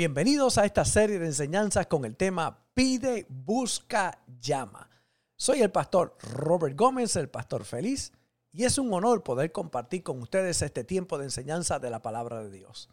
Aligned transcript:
Bienvenidos 0.00 0.56
a 0.56 0.64
esta 0.64 0.86
serie 0.86 1.18
de 1.18 1.26
enseñanzas 1.26 1.86
con 1.86 2.06
el 2.06 2.16
tema 2.16 2.64
Pide, 2.72 3.26
Busca, 3.28 4.18
Llama. 4.40 4.88
Soy 5.36 5.60
el 5.60 5.70
pastor 5.70 6.16
Robert 6.22 6.74
Gómez, 6.74 7.16
el 7.16 7.28
pastor 7.28 7.66
feliz, 7.66 8.10
y 8.50 8.64
es 8.64 8.78
un 8.78 8.90
honor 8.94 9.22
poder 9.22 9.52
compartir 9.52 10.02
con 10.02 10.22
ustedes 10.22 10.62
este 10.62 10.84
tiempo 10.84 11.18
de 11.18 11.24
enseñanza 11.24 11.78
de 11.78 11.90
la 11.90 12.00
palabra 12.00 12.42
de 12.42 12.50
Dios. 12.50 12.88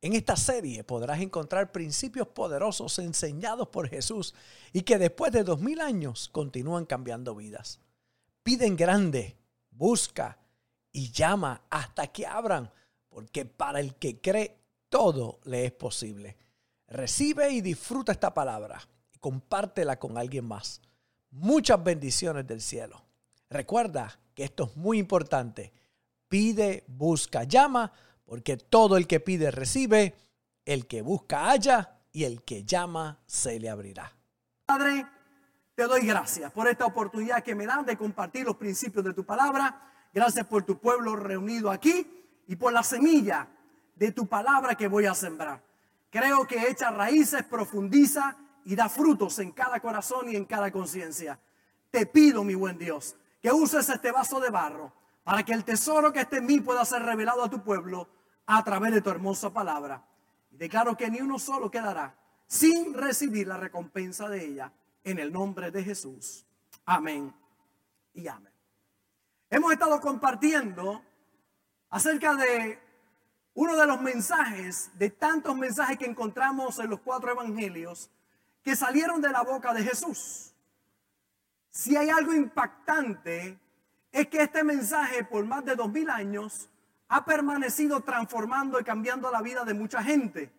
En 0.00 0.12
esta 0.12 0.36
serie 0.36 0.84
podrás 0.84 1.20
encontrar 1.20 1.72
principios 1.72 2.28
poderosos 2.28 3.00
enseñados 3.00 3.66
por 3.66 3.88
Jesús 3.88 4.32
y 4.72 4.82
que 4.82 4.98
después 4.98 5.32
de 5.32 5.42
dos 5.42 5.60
mil 5.60 5.80
años 5.80 6.28
continúan 6.28 6.86
cambiando 6.86 7.34
vidas. 7.34 7.80
Pide 8.44 8.66
en 8.66 8.76
grande, 8.76 9.36
busca 9.72 10.38
y 10.92 11.10
llama 11.10 11.62
hasta 11.70 12.06
que 12.06 12.24
abran, 12.24 12.70
porque 13.08 13.46
para 13.46 13.80
el 13.80 13.96
que 13.96 14.20
cree 14.20 14.60
todo 14.88 15.40
le 15.44 15.66
es 15.66 15.72
posible. 15.72 16.36
Recibe 16.88 17.50
y 17.50 17.60
disfruta 17.60 18.12
esta 18.12 18.32
palabra 18.32 18.80
y 19.12 19.18
compártela 19.18 19.98
con 19.98 20.16
alguien 20.18 20.46
más. 20.46 20.80
Muchas 21.30 21.82
bendiciones 21.82 22.46
del 22.46 22.60
cielo. 22.60 23.02
Recuerda 23.50 24.18
que 24.34 24.44
esto 24.44 24.64
es 24.64 24.76
muy 24.76 24.98
importante. 24.98 25.72
Pide, 26.28 26.84
busca, 26.86 27.44
llama, 27.44 27.92
porque 28.24 28.56
todo 28.56 28.96
el 28.96 29.06
que 29.06 29.20
pide 29.20 29.50
recibe, 29.50 30.14
el 30.64 30.86
que 30.86 31.02
busca 31.02 31.46
halla 31.46 31.98
y 32.12 32.24
el 32.24 32.42
que 32.42 32.64
llama 32.64 33.18
se 33.26 33.58
le 33.60 33.68
abrirá. 33.68 34.12
Padre, 34.64 35.06
te 35.74 35.84
doy 35.84 36.06
gracias 36.06 36.50
por 36.52 36.66
esta 36.68 36.86
oportunidad 36.86 37.42
que 37.42 37.54
me 37.54 37.66
dan 37.66 37.84
de 37.84 37.96
compartir 37.96 38.44
los 38.44 38.56
principios 38.56 39.04
de 39.04 39.12
tu 39.12 39.24
palabra. 39.24 40.08
Gracias 40.12 40.46
por 40.46 40.64
tu 40.64 40.78
pueblo 40.78 41.14
reunido 41.14 41.70
aquí 41.70 42.26
y 42.46 42.56
por 42.56 42.72
la 42.72 42.82
semilla 42.82 43.48
de 43.96 44.12
tu 44.12 44.26
palabra 44.26 44.76
que 44.76 44.86
voy 44.86 45.06
a 45.06 45.14
sembrar. 45.14 45.60
Creo 46.10 46.46
que 46.46 46.68
echa 46.68 46.90
raíces, 46.90 47.42
profundiza 47.42 48.36
y 48.64 48.76
da 48.76 48.88
frutos 48.88 49.38
en 49.40 49.52
cada 49.52 49.80
corazón 49.80 50.28
y 50.30 50.36
en 50.36 50.44
cada 50.44 50.70
conciencia. 50.70 51.40
Te 51.90 52.06
pido, 52.06 52.44
mi 52.44 52.54
buen 52.54 52.78
Dios, 52.78 53.16
que 53.42 53.50
uses 53.50 53.88
este 53.88 54.12
vaso 54.12 54.38
de 54.38 54.50
barro 54.50 54.92
para 55.24 55.42
que 55.42 55.52
el 55.52 55.64
tesoro 55.64 56.12
que 56.12 56.20
esté 56.20 56.36
en 56.38 56.46
mí 56.46 56.60
pueda 56.60 56.84
ser 56.84 57.02
revelado 57.02 57.42
a 57.42 57.50
tu 57.50 57.62
pueblo 57.62 58.08
a 58.46 58.62
través 58.62 58.92
de 58.92 59.00
tu 59.00 59.10
hermosa 59.10 59.52
palabra. 59.52 60.06
Y 60.52 60.56
declaro 60.56 60.96
que 60.96 61.10
ni 61.10 61.20
uno 61.20 61.38
solo 61.38 61.70
quedará 61.70 62.16
sin 62.46 62.94
recibir 62.94 63.48
la 63.48 63.56
recompensa 63.56 64.28
de 64.28 64.44
ella 64.44 64.72
en 65.02 65.18
el 65.18 65.32
nombre 65.32 65.70
de 65.70 65.82
Jesús. 65.82 66.46
Amén 66.84 67.34
y 68.14 68.28
amén. 68.28 68.52
Hemos 69.50 69.72
estado 69.72 70.00
compartiendo 70.00 71.02
acerca 71.90 72.34
de 72.34 72.85
uno 73.56 73.74
de 73.74 73.86
los 73.86 74.00
mensajes, 74.02 74.90
de 74.98 75.08
tantos 75.08 75.56
mensajes 75.56 75.96
que 75.96 76.04
encontramos 76.04 76.78
en 76.78 76.90
los 76.90 77.00
cuatro 77.00 77.30
evangelios, 77.30 78.10
que 78.62 78.76
salieron 78.76 79.22
de 79.22 79.30
la 79.30 79.42
boca 79.42 79.72
de 79.72 79.82
Jesús. 79.82 80.52
Si 81.70 81.96
hay 81.96 82.10
algo 82.10 82.34
impactante, 82.34 83.58
es 84.12 84.28
que 84.28 84.42
este 84.42 84.62
mensaje 84.62 85.24
por 85.24 85.46
más 85.46 85.64
de 85.64 85.74
dos 85.74 85.90
mil 85.90 86.10
años 86.10 86.68
ha 87.08 87.24
permanecido 87.24 88.00
transformando 88.00 88.78
y 88.78 88.84
cambiando 88.84 89.30
la 89.30 89.40
vida 89.40 89.64
de 89.64 89.72
mucha 89.72 90.02
gente. 90.02 90.52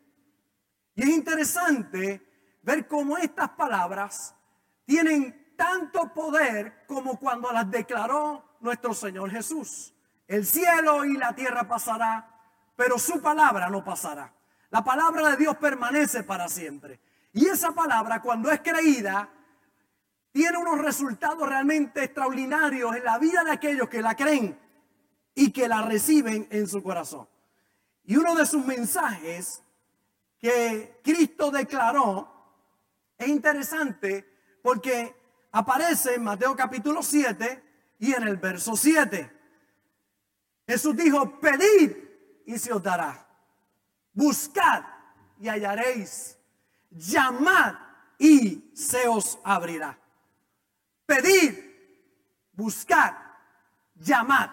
Y 0.95 1.03
es 1.03 1.09
interesante 1.09 2.25
ver 2.63 2.87
cómo 2.87 3.19
estas 3.19 3.49
palabras 3.49 4.33
tienen 4.85 5.53
tanto 5.55 6.13
poder 6.15 6.83
como 6.87 7.19
cuando 7.19 7.51
las 7.51 7.69
declaró 7.69 8.57
nuestro 8.59 8.95
Señor 8.95 9.29
Jesús. 9.29 9.93
El 10.27 10.47
cielo 10.47 11.05
y 11.05 11.15
la 11.15 11.35
tierra 11.35 11.67
pasará, 11.67 12.36
pero 12.77 12.97
su 12.99 13.19
palabra 13.19 13.69
no 13.69 13.83
pasará. 13.83 14.31
La 14.69 14.83
palabra 14.83 15.31
de 15.31 15.37
Dios 15.37 15.57
permanece 15.57 16.23
para 16.23 16.47
siempre. 16.47 17.01
Y 17.33 17.47
esa 17.47 17.71
palabra, 17.71 18.21
cuando 18.21 18.51
es 18.51 18.61
creída, 18.61 19.29
tiene 20.31 20.57
unos 20.59 20.77
resultados 20.77 21.49
realmente 21.49 22.03
extraordinarios 22.03 22.95
en 22.95 23.03
la 23.03 23.17
vida 23.17 23.43
de 23.43 23.51
aquellos 23.51 23.89
que 23.89 24.01
la 24.01 24.15
creen 24.15 24.59
y 25.33 25.51
que 25.51 25.67
la 25.67 25.81
reciben 25.81 26.47
en 26.51 26.67
su 26.67 26.83
corazón. 26.83 27.27
Y 28.03 28.15
uno 28.15 28.35
de 28.35 28.45
sus 28.45 28.63
mensajes 28.63 29.63
que 30.37 30.99
Cristo 31.03 31.49
declaró 31.49 32.31
es 33.17 33.27
interesante 33.27 34.59
porque 34.61 35.15
aparece 35.51 36.13
en 36.13 36.23
Mateo 36.23 36.55
capítulo 36.55 37.01
7 37.01 37.63
y 37.97 38.13
en 38.13 38.27
el 38.27 38.37
verso 38.37 38.75
7. 38.75 39.31
Jesús 40.67 40.95
dijo, 40.95 41.39
pedid 41.39 42.06
y 42.47 42.57
se 42.57 42.73
os 42.73 42.81
dará. 42.81 43.27
Buscad 44.13 44.83
y 45.39 45.49
hallaréis. 45.49 46.39
Llamad 46.89 47.75
y 48.17 48.71
se 48.73 49.07
os 49.07 49.37
abrirá. 49.43 49.99
Pedid, 51.05 51.59
buscad, 52.53 53.13
llamad. 53.95 54.49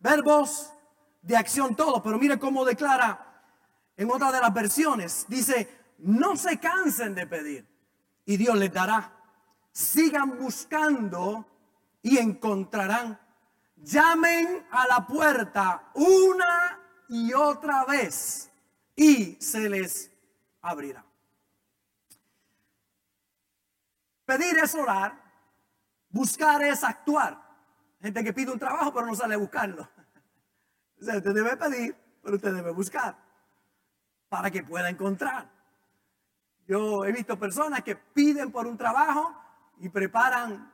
Verbos 0.00 0.72
de 1.20 1.36
acción 1.36 1.76
todo, 1.76 2.02
pero 2.02 2.18
mire 2.18 2.38
cómo 2.38 2.64
declara 2.64 3.44
en 3.96 4.10
otra 4.10 4.32
de 4.32 4.40
las 4.40 4.52
versiones. 4.52 5.26
Dice, 5.28 5.92
no 5.98 6.36
se 6.36 6.58
cansen 6.58 7.14
de 7.14 7.26
pedir 7.26 7.68
y 8.24 8.38
Dios 8.38 8.56
les 8.56 8.72
dará. 8.72 9.12
Sigan 9.72 10.38
buscando 10.38 11.46
y 12.00 12.16
encontrarán. 12.16 13.20
Llamen 13.76 14.66
a 14.70 14.86
la 14.86 15.06
puerta 15.06 15.90
una 15.94 16.85
y 17.08 17.32
otra 17.32 17.84
vez 17.84 18.50
y 18.94 19.36
se 19.40 19.68
les 19.68 20.10
abrirá. 20.62 21.04
Pedir 24.24 24.58
es 24.58 24.74
orar, 24.74 25.22
buscar 26.10 26.62
es 26.62 26.82
actuar. 26.82 27.40
Gente 28.00 28.24
que 28.24 28.32
pide 28.32 28.52
un 28.52 28.58
trabajo 28.58 28.92
pero 28.92 29.06
no 29.06 29.14
sale 29.14 29.34
a 29.34 29.38
buscarlo. 29.38 29.88
usted 30.98 31.22
debe 31.22 31.56
pedir, 31.56 31.96
pero 32.22 32.36
usted 32.36 32.52
debe 32.52 32.72
buscar 32.72 33.16
para 34.28 34.50
que 34.50 34.62
pueda 34.62 34.88
encontrar. 34.88 35.48
Yo 36.66 37.04
he 37.04 37.12
visto 37.12 37.38
personas 37.38 37.82
que 37.82 37.94
piden 37.94 38.50
por 38.50 38.66
un 38.66 38.76
trabajo 38.76 39.34
y 39.78 39.88
preparan, 39.88 40.72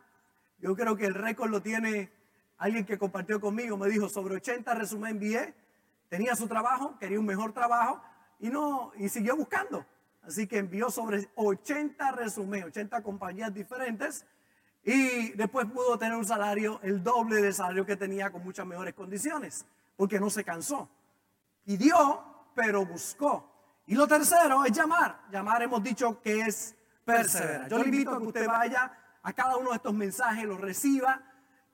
yo 0.58 0.74
creo 0.74 0.96
que 0.96 1.06
el 1.06 1.14
récord 1.14 1.50
lo 1.50 1.60
tiene 1.60 2.10
alguien 2.56 2.86
que 2.86 2.98
compartió 2.98 3.40
conmigo, 3.40 3.76
me 3.76 3.88
dijo, 3.88 4.08
sobre 4.08 4.36
80 4.36 4.74
resumen 4.74 5.16
envié 5.16 5.54
tenía 6.12 6.36
su 6.36 6.46
trabajo, 6.46 6.98
quería 6.98 7.18
un 7.18 7.24
mejor 7.24 7.54
trabajo 7.54 7.98
y 8.38 8.50
no 8.50 8.92
y 8.96 9.08
siguió 9.08 9.34
buscando. 9.34 9.86
Así 10.22 10.46
que 10.46 10.58
envió 10.58 10.90
sobre 10.90 11.30
80 11.36 12.12
resúmenes, 12.12 12.66
80 12.66 13.02
compañías 13.02 13.54
diferentes 13.54 14.26
y 14.84 15.30
después 15.30 15.66
pudo 15.68 15.98
tener 15.98 16.14
un 16.14 16.26
salario, 16.26 16.80
el 16.82 17.02
doble 17.02 17.40
del 17.40 17.54
salario 17.54 17.86
que 17.86 17.96
tenía 17.96 18.30
con 18.30 18.44
muchas 18.44 18.66
mejores 18.66 18.92
condiciones, 18.92 19.64
porque 19.96 20.20
no 20.20 20.28
se 20.28 20.44
cansó. 20.44 20.86
Pidió, 21.64 22.22
pero 22.54 22.84
buscó. 22.84 23.50
Y 23.86 23.94
lo 23.94 24.06
tercero 24.06 24.66
es 24.66 24.72
llamar. 24.72 25.18
Llamar 25.30 25.62
hemos 25.62 25.82
dicho 25.82 26.20
que 26.20 26.42
es 26.42 26.76
perseverar. 27.06 27.70
Yo 27.70 27.78
le 27.78 27.84
invito 27.84 28.10
a 28.10 28.18
que 28.18 28.26
usted 28.26 28.46
vaya 28.46 28.92
a 29.22 29.32
cada 29.32 29.56
uno 29.56 29.70
de 29.70 29.76
estos 29.76 29.94
mensajes, 29.94 30.44
los 30.44 30.60
reciba, 30.60 31.22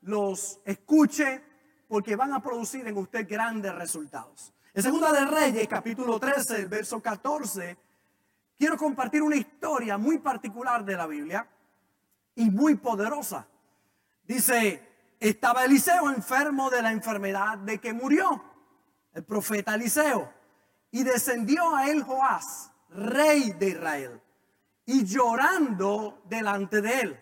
los 0.00 0.60
escuche 0.64 1.42
porque 1.88 2.14
van 2.14 2.32
a 2.34 2.40
producir 2.40 2.86
en 2.86 2.96
usted 2.96 3.26
grandes 3.28 3.74
resultados. 3.74 4.52
En 4.74 4.82
Segunda 4.82 5.10
de 5.10 5.24
Reyes, 5.24 5.66
capítulo 5.66 6.20
13, 6.20 6.66
verso 6.66 7.00
14, 7.00 7.76
quiero 8.56 8.76
compartir 8.76 9.22
una 9.22 9.36
historia 9.36 9.96
muy 9.96 10.18
particular 10.18 10.84
de 10.84 10.96
la 10.96 11.06
Biblia 11.06 11.48
y 12.34 12.50
muy 12.50 12.76
poderosa. 12.76 13.48
Dice, 14.22 14.86
estaba 15.18 15.64
Eliseo 15.64 16.10
enfermo 16.10 16.68
de 16.68 16.82
la 16.82 16.92
enfermedad 16.92 17.58
de 17.58 17.78
que 17.78 17.94
murió, 17.94 18.44
el 19.14 19.24
profeta 19.24 19.74
Eliseo, 19.74 20.32
y 20.90 21.02
descendió 21.02 21.74
a 21.74 21.88
él 21.88 22.02
Joás, 22.02 22.70
rey 22.90 23.52
de 23.52 23.70
Israel, 23.70 24.20
y 24.84 25.04
llorando 25.04 26.22
delante 26.28 26.82
de 26.82 27.00
él. 27.00 27.20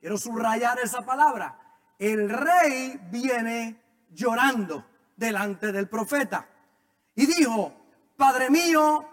Quiero 0.00 0.16
subrayar 0.16 0.78
esa 0.78 1.02
palabra. 1.02 1.58
El 1.98 2.30
rey 2.30 2.98
viene 3.10 3.87
llorando 4.10 4.84
delante 5.16 5.72
del 5.72 5.88
profeta. 5.88 6.48
Y 7.14 7.26
dijo, 7.26 7.72
Padre 8.16 8.50
mío, 8.50 9.08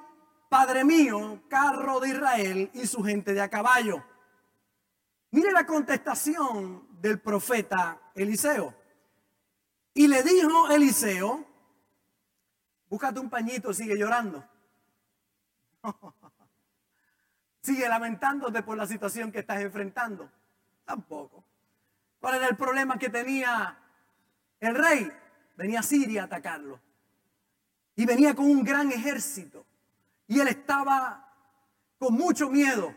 Padre 0.49 0.83
mío, 0.83 1.43
carro 1.49 1.99
de 1.99 2.09
Israel 2.09 2.71
y 2.73 2.87
su 2.87 3.03
gente 3.03 3.33
de 3.33 3.41
a 3.41 3.49
caballo. 3.49 4.03
Mire 5.31 5.51
la 5.51 5.65
contestación 5.65 6.87
del 7.01 7.19
profeta 7.19 7.99
Eliseo. 8.13 8.73
Y 9.93 10.07
le 10.07 10.23
dijo 10.23 10.69
Eliseo, 10.69 11.45
búscate 12.87 13.19
un 13.19 13.29
pañito, 13.29 13.73
sigue 13.73 13.97
llorando. 13.97 14.43
sigue 17.61 17.89
lamentándote 17.89 18.61
por 18.63 18.77
la 18.77 18.85
situación 18.87 19.31
que 19.31 19.39
estás 19.39 19.61
enfrentando. 19.61 20.31
Tampoco. 20.85 21.43
¿Cuál 22.19 22.35
era 22.35 22.47
el 22.47 22.55
problema 22.55 22.97
que 22.97 23.09
tenía 23.09 23.77
el 24.65 24.75
rey 24.75 25.11
venía 25.55 25.79
a 25.79 25.83
Siria 25.83 26.23
a 26.23 26.25
atacarlo. 26.25 26.79
Y 27.95 28.05
venía 28.05 28.35
con 28.35 28.45
un 28.45 28.63
gran 28.63 28.91
ejército. 28.91 29.65
Y 30.27 30.39
él 30.39 30.47
estaba 30.47 31.33
con 31.97 32.13
mucho 32.13 32.49
miedo. 32.49 32.93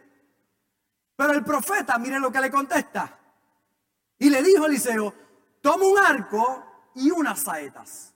Pero 1.17 1.33
el 1.33 1.45
profeta, 1.45 1.99
mire 1.99 2.19
lo 2.19 2.33
que 2.33 2.41
le 2.41 2.51
contesta. 2.51 3.19
Y 4.19 4.31
le 4.31 4.43
dijo 4.43 4.65
a 4.65 4.67
Eliseo, 4.67 5.15
toma 5.61 5.85
un 5.85 5.99
arco 5.99 6.91
y 6.95 7.11
unas 7.11 7.41
saetas. 7.41 8.15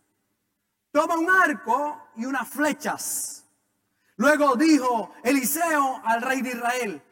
Toma 0.91 1.17
un 1.17 1.31
arco 1.31 2.11
y 2.17 2.27
unas 2.27 2.49
flechas. 2.49 3.45
Luego 4.17 4.57
dijo 4.57 5.15
Eliseo 5.23 6.01
al 6.05 6.23
rey 6.23 6.43
de 6.43 6.51
Israel, 6.51 7.03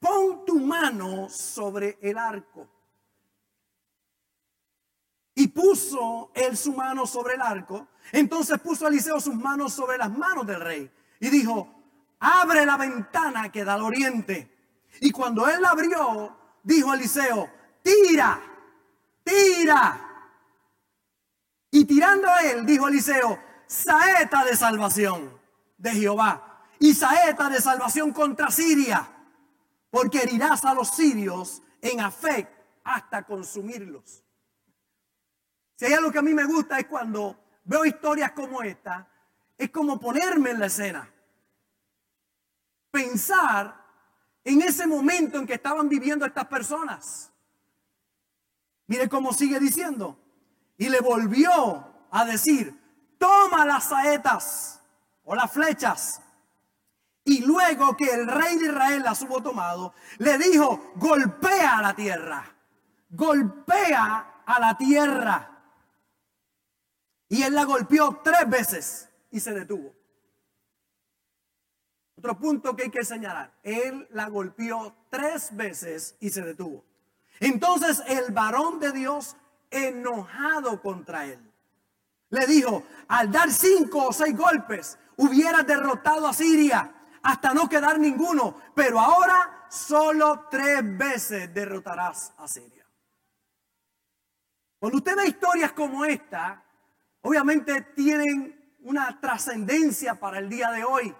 pon 0.00 0.44
tu 0.44 0.58
mano 0.60 1.28
sobre 1.28 1.98
el 2.00 2.16
arco. 2.16 2.68
Y 5.38 5.48
puso 5.48 6.32
él 6.34 6.56
su 6.56 6.72
mano 6.72 7.06
sobre 7.06 7.34
el 7.34 7.42
arco. 7.42 7.88
Entonces 8.10 8.58
puso 8.58 8.88
Eliseo 8.88 9.20
sus 9.20 9.34
manos 9.34 9.74
sobre 9.74 9.98
las 9.98 10.10
manos 10.10 10.46
del 10.46 10.60
rey. 10.60 10.90
Y 11.20 11.28
dijo, 11.28 11.68
abre 12.18 12.64
la 12.64 12.78
ventana 12.78 13.52
que 13.52 13.62
da 13.62 13.74
al 13.74 13.82
oriente. 13.82 14.50
Y 14.98 15.10
cuando 15.10 15.46
él 15.46 15.60
la 15.60 15.70
abrió, 15.70 16.34
dijo 16.62 16.94
Eliseo, 16.94 17.50
tira, 17.82 18.40
tira. 19.22 20.00
Y 21.70 21.84
tirando 21.84 22.28
a 22.30 22.40
él, 22.40 22.64
dijo 22.64 22.88
Eliseo, 22.88 23.38
saeta 23.66 24.42
de 24.42 24.56
salvación 24.56 25.38
de 25.76 25.90
Jehová. 25.90 26.64
Y 26.78 26.94
saeta 26.94 27.50
de 27.50 27.60
salvación 27.60 28.10
contra 28.10 28.50
Siria. 28.50 29.06
Porque 29.90 30.22
herirás 30.22 30.64
a 30.64 30.72
los 30.72 30.88
sirios 30.88 31.60
en 31.82 32.00
Afec 32.00 32.48
hasta 32.84 33.24
consumirlos. 33.24 34.22
Si 35.76 35.84
hay 35.84 35.92
algo 35.92 36.10
que 36.10 36.18
a 36.18 36.22
mí 36.22 36.34
me 36.34 36.44
gusta 36.44 36.78
es 36.78 36.86
cuando 36.86 37.38
veo 37.64 37.84
historias 37.84 38.32
como 38.32 38.62
esta, 38.62 39.06
es 39.58 39.70
como 39.70 40.00
ponerme 40.00 40.50
en 40.50 40.60
la 40.60 40.66
escena. 40.66 41.10
Pensar 42.90 43.84
en 44.42 44.62
ese 44.62 44.86
momento 44.86 45.38
en 45.38 45.46
que 45.46 45.54
estaban 45.54 45.88
viviendo 45.88 46.24
estas 46.24 46.46
personas. 46.46 47.30
Mire 48.86 49.08
cómo 49.08 49.32
sigue 49.32 49.58
diciendo. 49.60 50.18
Y 50.78 50.88
le 50.88 51.00
volvió 51.00 51.84
a 52.10 52.24
decir, 52.24 52.78
toma 53.18 53.64
las 53.66 53.84
saetas 53.84 54.80
o 55.24 55.34
las 55.34 55.52
flechas. 55.52 56.22
Y 57.24 57.44
luego 57.44 57.96
que 57.96 58.14
el 58.14 58.28
rey 58.28 58.56
de 58.56 58.66
Israel 58.66 59.02
las 59.02 59.20
hubo 59.22 59.42
tomado, 59.42 59.92
le 60.18 60.38
dijo, 60.38 60.92
golpea 60.96 61.78
a 61.78 61.82
la 61.82 61.94
tierra. 61.94 62.54
Golpea 63.10 64.42
a 64.46 64.60
la 64.60 64.78
tierra. 64.78 65.55
Y 67.28 67.42
él 67.42 67.54
la 67.54 67.64
golpeó 67.64 68.20
tres 68.22 68.48
veces 68.48 69.08
y 69.30 69.40
se 69.40 69.52
detuvo. 69.52 69.94
Otro 72.18 72.38
punto 72.38 72.74
que 72.74 72.84
hay 72.84 72.90
que 72.90 73.04
señalar, 73.04 73.52
él 73.62 74.08
la 74.10 74.28
golpeó 74.28 74.96
tres 75.10 75.54
veces 75.54 76.16
y 76.18 76.30
se 76.30 76.42
detuvo. 76.42 76.84
Entonces 77.40 78.02
el 78.06 78.32
varón 78.32 78.80
de 78.80 78.92
Dios, 78.92 79.36
enojado 79.70 80.80
contra 80.80 81.26
él, 81.26 81.38
le 82.30 82.46
dijo, 82.46 82.84
al 83.08 83.30
dar 83.30 83.50
cinco 83.52 84.06
o 84.06 84.12
seis 84.12 84.36
golpes, 84.36 84.98
hubiera 85.16 85.62
derrotado 85.62 86.26
a 86.26 86.32
Siria 86.32 86.92
hasta 87.22 87.52
no 87.52 87.68
quedar 87.68 87.98
ninguno, 87.98 88.56
pero 88.74 88.98
ahora 88.98 89.66
solo 89.68 90.46
tres 90.50 90.80
veces 90.96 91.52
derrotarás 91.52 92.32
a 92.38 92.48
Siria. 92.48 92.86
Cuando 94.78 94.98
usted 94.98 95.16
ve 95.16 95.26
historias 95.26 95.72
como 95.72 96.04
esta, 96.04 96.62
obviamente 97.26 97.80
tienen 97.96 98.54
una 98.82 99.20
trascendencia 99.20 100.14
para 100.14 100.38
el 100.38 100.48
día 100.48 100.70
de 100.70 100.84
hoy, 100.84 101.12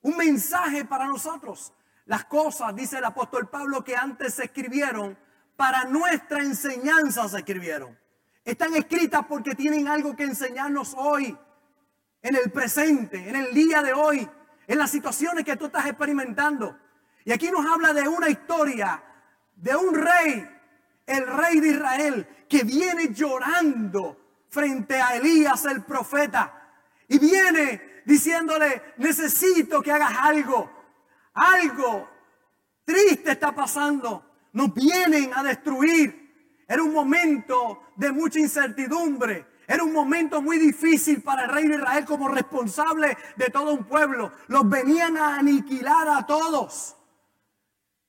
un 0.00 0.16
mensaje 0.16 0.86
para 0.86 1.06
nosotros. 1.06 1.74
Las 2.06 2.24
cosas, 2.24 2.74
dice 2.74 2.96
el 2.96 3.04
apóstol 3.04 3.50
Pablo, 3.50 3.84
que 3.84 3.94
antes 3.94 4.32
se 4.32 4.44
escribieron, 4.44 5.18
para 5.54 5.84
nuestra 5.84 6.40
enseñanza 6.40 7.28
se 7.28 7.36
escribieron. 7.36 7.98
Están 8.46 8.74
escritas 8.76 9.26
porque 9.28 9.54
tienen 9.54 9.88
algo 9.88 10.16
que 10.16 10.24
enseñarnos 10.24 10.94
hoy, 10.96 11.36
en 12.22 12.34
el 12.34 12.50
presente, 12.50 13.28
en 13.28 13.36
el 13.36 13.52
día 13.52 13.82
de 13.82 13.92
hoy, 13.92 14.26
en 14.66 14.78
las 14.78 14.90
situaciones 14.90 15.44
que 15.44 15.56
tú 15.56 15.66
estás 15.66 15.84
experimentando. 15.84 16.78
Y 17.26 17.32
aquí 17.32 17.50
nos 17.50 17.66
habla 17.66 17.92
de 17.92 18.08
una 18.08 18.30
historia 18.30 19.04
de 19.54 19.76
un 19.76 19.94
rey, 19.94 20.48
el 21.04 21.26
rey 21.26 21.60
de 21.60 21.68
Israel, 21.68 22.46
que 22.48 22.64
viene 22.64 23.12
llorando 23.12 24.25
frente 24.56 24.98
a 24.98 25.16
Elías 25.16 25.66
el 25.66 25.84
profeta 25.84 26.72
y 27.08 27.18
viene 27.18 28.00
diciéndole, 28.06 28.94
necesito 28.96 29.82
que 29.82 29.92
hagas 29.92 30.16
algo, 30.18 30.70
algo 31.34 32.08
triste 32.82 33.32
está 33.32 33.52
pasando, 33.52 34.24
nos 34.54 34.72
vienen 34.72 35.30
a 35.34 35.42
destruir. 35.42 36.64
Era 36.66 36.82
un 36.82 36.94
momento 36.94 37.82
de 37.96 38.10
mucha 38.12 38.38
incertidumbre. 38.38 39.46
Era 39.68 39.84
un 39.84 39.92
momento 39.92 40.40
muy 40.40 40.58
difícil 40.58 41.20
para 41.22 41.44
el 41.44 41.50
rey 41.50 41.68
de 41.68 41.74
Israel 41.74 42.04
como 42.06 42.28
responsable 42.28 43.18
de 43.36 43.50
todo 43.50 43.74
un 43.74 43.84
pueblo. 43.84 44.32
Los 44.46 44.66
venían 44.68 45.18
a 45.18 45.36
aniquilar 45.36 46.08
a 46.08 46.24
todos. 46.24 46.96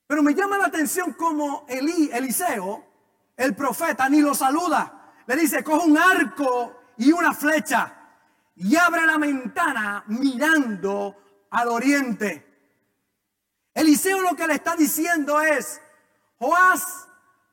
Pero 0.08 0.24
me 0.24 0.34
llama 0.34 0.58
la 0.58 0.68
atención 0.68 1.12
como 1.14 1.66
Elí, 1.68 2.10
Eliseo, 2.14 2.86
el 3.36 3.54
profeta, 3.54 4.08
ni 4.08 4.22
lo 4.22 4.34
saluda 4.34 4.97
le 5.28 5.36
dice, 5.36 5.64
coge 5.64 5.88
un 5.88 5.98
arco 5.98 6.84
y 6.98 7.12
una 7.12 7.34
flecha 7.34 7.94
y 8.56 8.76
abre 8.76 9.06
la 9.06 9.18
ventana 9.18 10.04
mirando 10.08 11.46
al 11.52 11.68
oriente. 11.68 12.46
Eliseo 13.74 14.22
lo 14.22 14.36
que 14.36 14.48
le 14.48 14.54
está 14.54 14.76
diciendo 14.76 15.40
es, 15.42 15.82
Joás, 16.40 17.08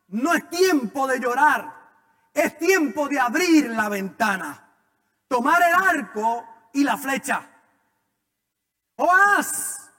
no 0.09 0.33
es 0.33 0.49
tiempo 0.49 1.07
de 1.07 1.19
llorar, 1.19 1.75
es 2.33 2.57
tiempo 2.59 3.09
de 3.09 3.19
abrir 3.19 3.69
la 3.71 3.89
ventana, 3.89 4.73
tomar 5.29 5.61
el 5.63 5.75
arco 5.75 6.47
y 6.73 6.85
la 6.85 6.97
flecha. 6.97 7.45
Joás, 8.97 9.91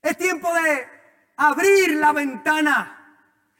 es 0.00 0.16
tiempo 0.16 0.52
de 0.54 0.88
abrir 1.36 1.96
la 1.96 2.12
ventana. 2.12 2.96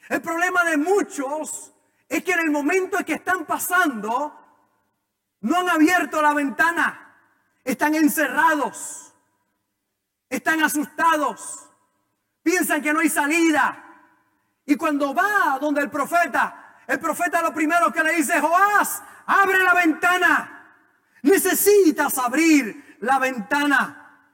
El 0.08 0.22
problema 0.22 0.64
de 0.64 0.76
muchos 0.76 1.72
es 2.10 2.24
que 2.24 2.32
en 2.32 2.40
el 2.40 2.50
momento 2.50 2.98
en 2.98 3.04
que 3.04 3.14
están 3.14 3.46
pasando, 3.46 4.36
no 5.42 5.56
han 5.56 5.70
abierto 5.70 6.20
la 6.20 6.34
ventana, 6.34 7.16
están 7.62 7.94
encerrados, 7.94 9.14
están 10.28 10.60
asustados, 10.60 11.70
piensan 12.42 12.82
que 12.82 12.92
no 12.92 12.98
hay 12.98 13.08
salida. 13.08 13.84
Y 14.66 14.74
cuando 14.74 15.14
va 15.14 15.56
donde 15.60 15.82
el 15.82 15.88
profeta, 15.88 16.78
el 16.88 16.98
profeta 16.98 17.42
lo 17.42 17.54
primero 17.54 17.92
que 17.92 18.02
le 18.02 18.16
dice, 18.16 18.40
Joás, 18.40 19.00
abre 19.26 19.62
la 19.62 19.74
ventana, 19.74 20.74
necesitas 21.22 22.18
abrir 22.18 22.96
la 23.02 23.20
ventana. 23.20 24.26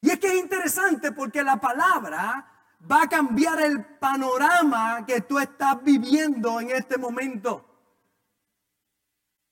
Y 0.00 0.10
es 0.10 0.18
que 0.18 0.26
es 0.26 0.34
interesante 0.34 1.12
porque 1.12 1.44
la 1.44 1.60
palabra 1.60 2.59
va 2.88 3.02
a 3.02 3.08
cambiar 3.08 3.60
el 3.60 3.84
panorama 3.84 5.04
que 5.06 5.20
tú 5.22 5.38
estás 5.38 5.82
viviendo 5.82 6.60
en 6.60 6.70
este 6.70 6.96
momento. 6.98 7.66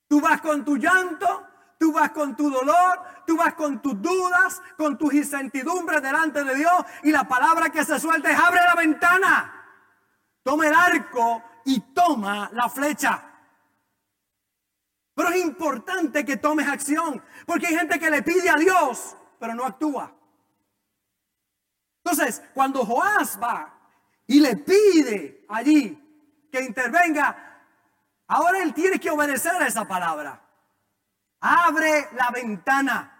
Tú 0.08 0.20
vas 0.20 0.40
con 0.40 0.64
tu 0.64 0.76
llanto, 0.76 1.46
tú 1.78 1.92
vas 1.92 2.10
con 2.10 2.34
tu 2.34 2.50
dolor, 2.50 3.02
tú 3.26 3.36
vas 3.36 3.54
con 3.54 3.82
tus 3.82 4.00
dudas, 4.00 4.62
con 4.76 4.96
tus 4.96 5.12
incertidumbres 5.12 6.02
delante 6.02 6.42
de 6.44 6.54
Dios 6.54 6.84
y 7.02 7.12
la 7.12 7.24
palabra 7.24 7.68
que 7.70 7.84
se 7.84 8.00
suelta 8.00 8.30
es 8.30 8.38
abre 8.38 8.60
la 8.62 8.74
ventana, 8.74 9.54
toma 10.42 10.66
el 10.66 10.74
arco 10.74 11.42
y 11.64 11.80
toma 11.92 12.50
la 12.52 12.68
flecha. 12.68 13.24
Pero 15.14 15.30
es 15.30 15.44
importante 15.44 16.24
que 16.24 16.36
tomes 16.36 16.68
acción, 16.68 17.22
porque 17.44 17.66
hay 17.66 17.76
gente 17.76 17.98
que 17.98 18.08
le 18.08 18.22
pide 18.22 18.48
a 18.48 18.54
Dios, 18.54 19.16
pero 19.38 19.54
no 19.54 19.64
actúa. 19.64 20.17
Entonces, 22.10 22.42
cuando 22.54 22.86
Joás 22.86 23.38
va 23.40 23.70
y 24.26 24.40
le 24.40 24.56
pide 24.56 25.44
allí 25.46 26.48
que 26.50 26.62
intervenga, 26.62 27.60
ahora 28.26 28.62
él 28.62 28.72
tiene 28.72 28.98
que 28.98 29.10
obedecer 29.10 29.60
a 29.60 29.66
esa 29.66 29.86
palabra. 29.86 30.40
Abre 31.40 32.08
la 32.12 32.30
ventana. 32.30 33.14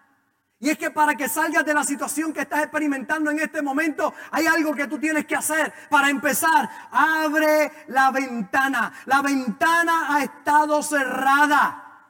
Y 0.59 0.71
es 0.71 0.79
que 0.79 0.91
para 0.91 1.15
que 1.15 1.29
salgas 1.29 1.67
de 1.67 1.75
la 1.75 1.85
situación 1.85 2.33
que 2.33 2.41
estás 2.41 2.63
experimentando 2.63 3.31
en 3.31 3.41
este 3.41 3.61
momento, 3.61 4.15
hay 4.31 4.47
algo 4.47 4.75
que 4.75 4.87
tú 4.87 4.99
tienes 4.99 5.27
que 5.27 5.37
hacer. 5.37 5.71
Para 5.91 6.09
empezar, 6.09 6.71
abre 6.91 7.71
la 7.89 8.11
ventana. 8.11 8.91
La 9.05 9.21
ventana 9.21 10.15
ha 10.15 10.23
estado 10.23 10.83
cerrada. 10.83 12.07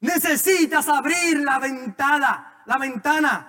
Necesitas 0.00 0.90
abrir 0.90 1.40
la 1.40 1.58
ventana. 1.58 2.62
La 2.66 2.76
ventana. 2.76 3.48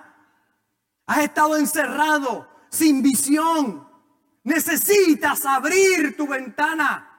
Has 1.06 1.18
estado 1.18 1.58
encerrado 1.58 2.53
sin 2.74 3.02
visión. 3.02 3.88
Necesitas 4.42 5.46
abrir 5.46 6.16
tu 6.16 6.26
ventana. 6.26 7.10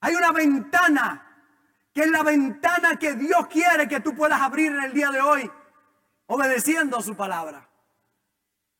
Hay 0.00 0.14
una 0.14 0.32
ventana 0.32 1.20
que 1.92 2.02
es 2.02 2.10
la 2.10 2.22
ventana 2.22 2.96
que 2.96 3.14
Dios 3.14 3.46
quiere 3.46 3.88
que 3.88 4.00
tú 4.00 4.14
puedas 4.14 4.40
abrir 4.40 4.72
en 4.72 4.82
el 4.82 4.92
día 4.92 5.10
de 5.10 5.20
hoy. 5.20 5.50
obedeciendo 6.26 7.02
su 7.02 7.14
palabra. 7.14 7.68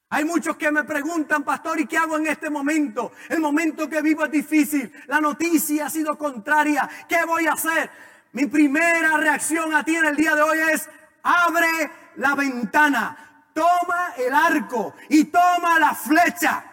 Hay 0.09 0.25
muchos 0.25 0.57
que 0.57 0.73
me 0.73 0.85
preguntan, 0.85 1.45
pastor, 1.45 1.79
¿y 1.79 1.87
qué 1.87 1.99
hago 1.99 2.17
en 2.17 2.27
este 2.27 2.49
momento? 2.49 3.13
El 3.29 3.41
momento 3.41 3.87
que 3.89 4.01
vivo 4.01 4.25
es 4.25 4.31
difícil. 4.31 4.91
La 5.09 5.21
noticia 5.21 5.87
ha 5.87 5.91
sido 5.91 6.17
contraria. 6.17 6.89
¿Qué 7.07 7.23
voy 7.27 7.47
a 7.47 7.53
hacer? 7.53 7.91
Mi 8.33 8.47
primera 8.47 9.17
reacción 9.19 9.75
a 9.75 9.85
ti 9.85 9.95
en 9.95 10.07
el 10.07 10.17
día 10.17 10.35
de 10.35 10.43
hoy 10.43 10.59
es, 10.73 10.89
abre 11.23 11.91
la 12.17 12.35
ventana, 12.35 13.34
toma 13.55 14.15
el 14.19 14.35
arco 14.35 14.95
y 15.09 15.25
toma 15.25 15.79
la 15.79 15.95
flecha. 15.95 16.71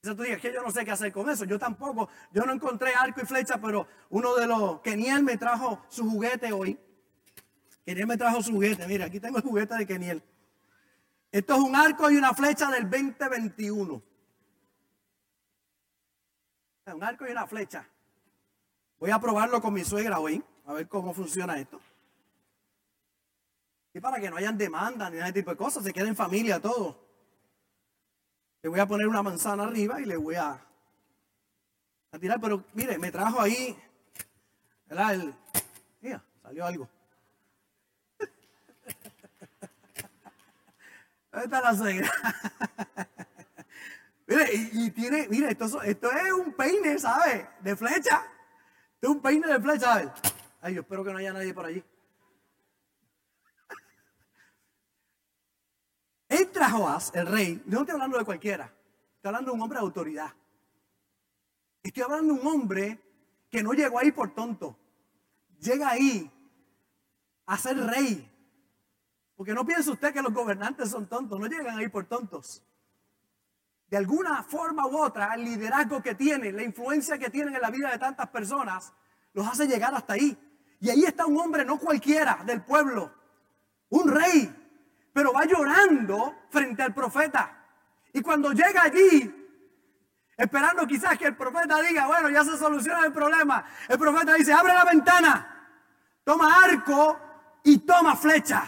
Tú 0.00 0.14
dices 0.16 0.40
que 0.40 0.52
yo 0.52 0.62
no 0.62 0.70
sé 0.70 0.84
qué 0.84 0.90
hacer 0.90 1.12
con 1.12 1.30
eso. 1.30 1.44
Yo 1.44 1.58
tampoco. 1.58 2.08
Yo 2.32 2.44
no 2.44 2.52
encontré 2.52 2.94
arco 2.94 3.22
y 3.22 3.26
flecha, 3.26 3.58
pero 3.58 3.86
uno 4.10 4.34
de 4.34 4.46
los 4.46 4.80
Keniel 4.80 5.22
me 5.22 5.38
trajo 5.38 5.82
su 5.88 6.08
juguete 6.10 6.52
hoy. 6.52 6.78
Keniel 7.86 8.06
me 8.06 8.16
trajo 8.16 8.42
su 8.42 8.52
juguete. 8.52 8.86
Mira, 8.86 9.06
aquí 9.06 9.20
tengo 9.20 9.38
el 9.38 9.44
juguete 9.44 9.76
de 9.76 9.86
Keniel. 9.86 10.22
Esto 11.32 11.54
es 11.54 11.60
un 11.60 11.74
arco 11.74 12.10
y 12.10 12.16
una 12.16 12.34
flecha 12.34 12.70
del 12.70 12.88
2021. 12.90 14.02
Un 16.86 17.02
arco 17.02 17.26
y 17.26 17.30
una 17.30 17.46
flecha. 17.46 17.88
Voy 18.98 19.10
a 19.10 19.18
probarlo 19.18 19.60
con 19.60 19.72
mi 19.72 19.84
suegra 19.84 20.18
hoy, 20.18 20.42
a 20.66 20.74
ver 20.74 20.86
cómo 20.86 21.14
funciona 21.14 21.58
esto. 21.58 21.80
Y 23.94 24.00
para 24.00 24.20
que 24.20 24.28
no 24.28 24.36
hayan 24.36 24.58
demanda 24.58 25.08
ni 25.08 25.18
de 25.18 25.32
tipo 25.32 25.52
de 25.52 25.56
cosas, 25.56 25.84
se 25.84 25.92
quede 25.92 26.08
en 26.08 26.16
familia 26.16 26.60
todo. 26.60 27.00
Le 28.60 28.68
voy 28.68 28.80
a 28.80 28.86
poner 28.86 29.06
una 29.06 29.22
manzana 29.22 29.62
arriba 29.62 30.00
y 30.00 30.04
le 30.04 30.16
voy 30.16 30.34
a, 30.34 30.60
a 32.10 32.18
tirar. 32.18 32.40
Pero 32.40 32.64
mire, 32.72 32.98
me 32.98 33.12
trajo 33.12 33.40
ahí, 33.40 33.78
¿verdad? 34.86 35.32
Mira, 36.00 36.24
salió 36.42 36.66
algo. 36.66 36.88
está 41.32 41.60
la 41.60 41.76
suegra? 41.76 42.12
mire, 44.26 44.48
y, 44.72 44.90
tiene, 44.90 45.28
mire, 45.28 45.52
esto, 45.52 45.80
esto 45.82 46.10
es 46.10 46.32
un 46.32 46.52
peine, 46.54 46.98
¿sabe? 46.98 47.48
De 47.60 47.76
flecha. 47.76 48.24
Esto 48.94 49.02
es 49.02 49.08
un 49.08 49.22
peine 49.22 49.46
de 49.46 49.60
flecha, 49.60 49.86
¿sabes? 49.86 50.08
Ay, 50.60 50.74
yo 50.74 50.80
espero 50.80 51.04
que 51.04 51.12
no 51.12 51.18
haya 51.18 51.32
nadie 51.32 51.54
por 51.54 51.66
allí. 51.66 51.84
El 57.12 57.26
rey, 57.26 57.62
no 57.66 57.80
estoy 57.80 57.92
hablando 57.92 58.16
de 58.16 58.24
cualquiera, 58.24 58.64
estoy 59.16 59.28
hablando 59.28 59.50
de 59.50 59.56
un 59.56 59.62
hombre 59.62 59.78
de 59.78 59.84
autoridad. 59.84 60.32
Estoy 61.82 62.02
hablando 62.02 62.32
de 62.32 62.40
un 62.40 62.46
hombre 62.46 63.00
que 63.50 63.62
no 63.62 63.74
llegó 63.74 63.98
ahí 63.98 64.10
por 64.10 64.34
tonto. 64.34 64.74
Llega 65.60 65.90
ahí 65.90 66.30
a 67.44 67.58
ser 67.58 67.76
rey. 67.76 68.30
Porque 69.36 69.52
no 69.52 69.66
piense 69.66 69.90
usted 69.90 70.14
que 70.14 70.22
los 70.22 70.32
gobernantes 70.32 70.90
son 70.90 71.06
tontos, 71.06 71.38
no 71.38 71.46
llegan 71.46 71.76
ahí 71.76 71.88
por 71.88 72.06
tontos. 72.06 72.64
De 73.88 73.98
alguna 73.98 74.42
forma 74.42 74.86
u 74.86 74.96
otra, 74.96 75.34
el 75.34 75.44
liderazgo 75.44 76.02
que 76.02 76.14
tienen, 76.14 76.56
la 76.56 76.62
influencia 76.62 77.18
que 77.18 77.28
tienen 77.28 77.54
en 77.54 77.60
la 77.60 77.70
vida 77.70 77.90
de 77.90 77.98
tantas 77.98 78.28
personas, 78.30 78.94
los 79.34 79.46
hace 79.46 79.66
llegar 79.66 79.94
hasta 79.94 80.14
ahí. 80.14 80.38
Y 80.80 80.88
ahí 80.88 81.04
está 81.04 81.26
un 81.26 81.38
hombre, 81.38 81.64
no 81.66 81.78
cualquiera, 81.78 82.42
del 82.46 82.62
pueblo, 82.62 83.12
un 83.90 84.08
rey, 84.10 84.63
pero 85.14 85.32
va 85.32 85.44
llorando 85.44 86.42
frente 86.50 86.82
al 86.82 86.92
profeta. 86.92 87.56
Y 88.12 88.20
cuando 88.20 88.52
llega 88.52 88.82
allí, 88.82 89.32
esperando 90.36 90.86
quizás 90.86 91.16
que 91.16 91.26
el 91.26 91.36
profeta 91.36 91.80
diga, 91.80 92.06
bueno, 92.08 92.28
ya 92.30 92.44
se 92.44 92.58
soluciona 92.58 93.06
el 93.06 93.12
problema, 93.12 93.64
el 93.88 93.96
profeta 93.96 94.34
dice, 94.34 94.52
abre 94.52 94.74
la 94.74 94.84
ventana, 94.84 95.68
toma 96.24 96.64
arco 96.64 97.18
y 97.62 97.78
toma 97.78 98.16
flecha 98.16 98.64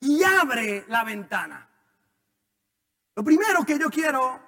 y 0.00 0.24
abre 0.24 0.86
la 0.88 1.04
ventana. 1.04 1.68
Lo 3.14 3.22
primero 3.22 3.62
que 3.64 3.78
yo 3.78 3.90
quiero 3.90 4.40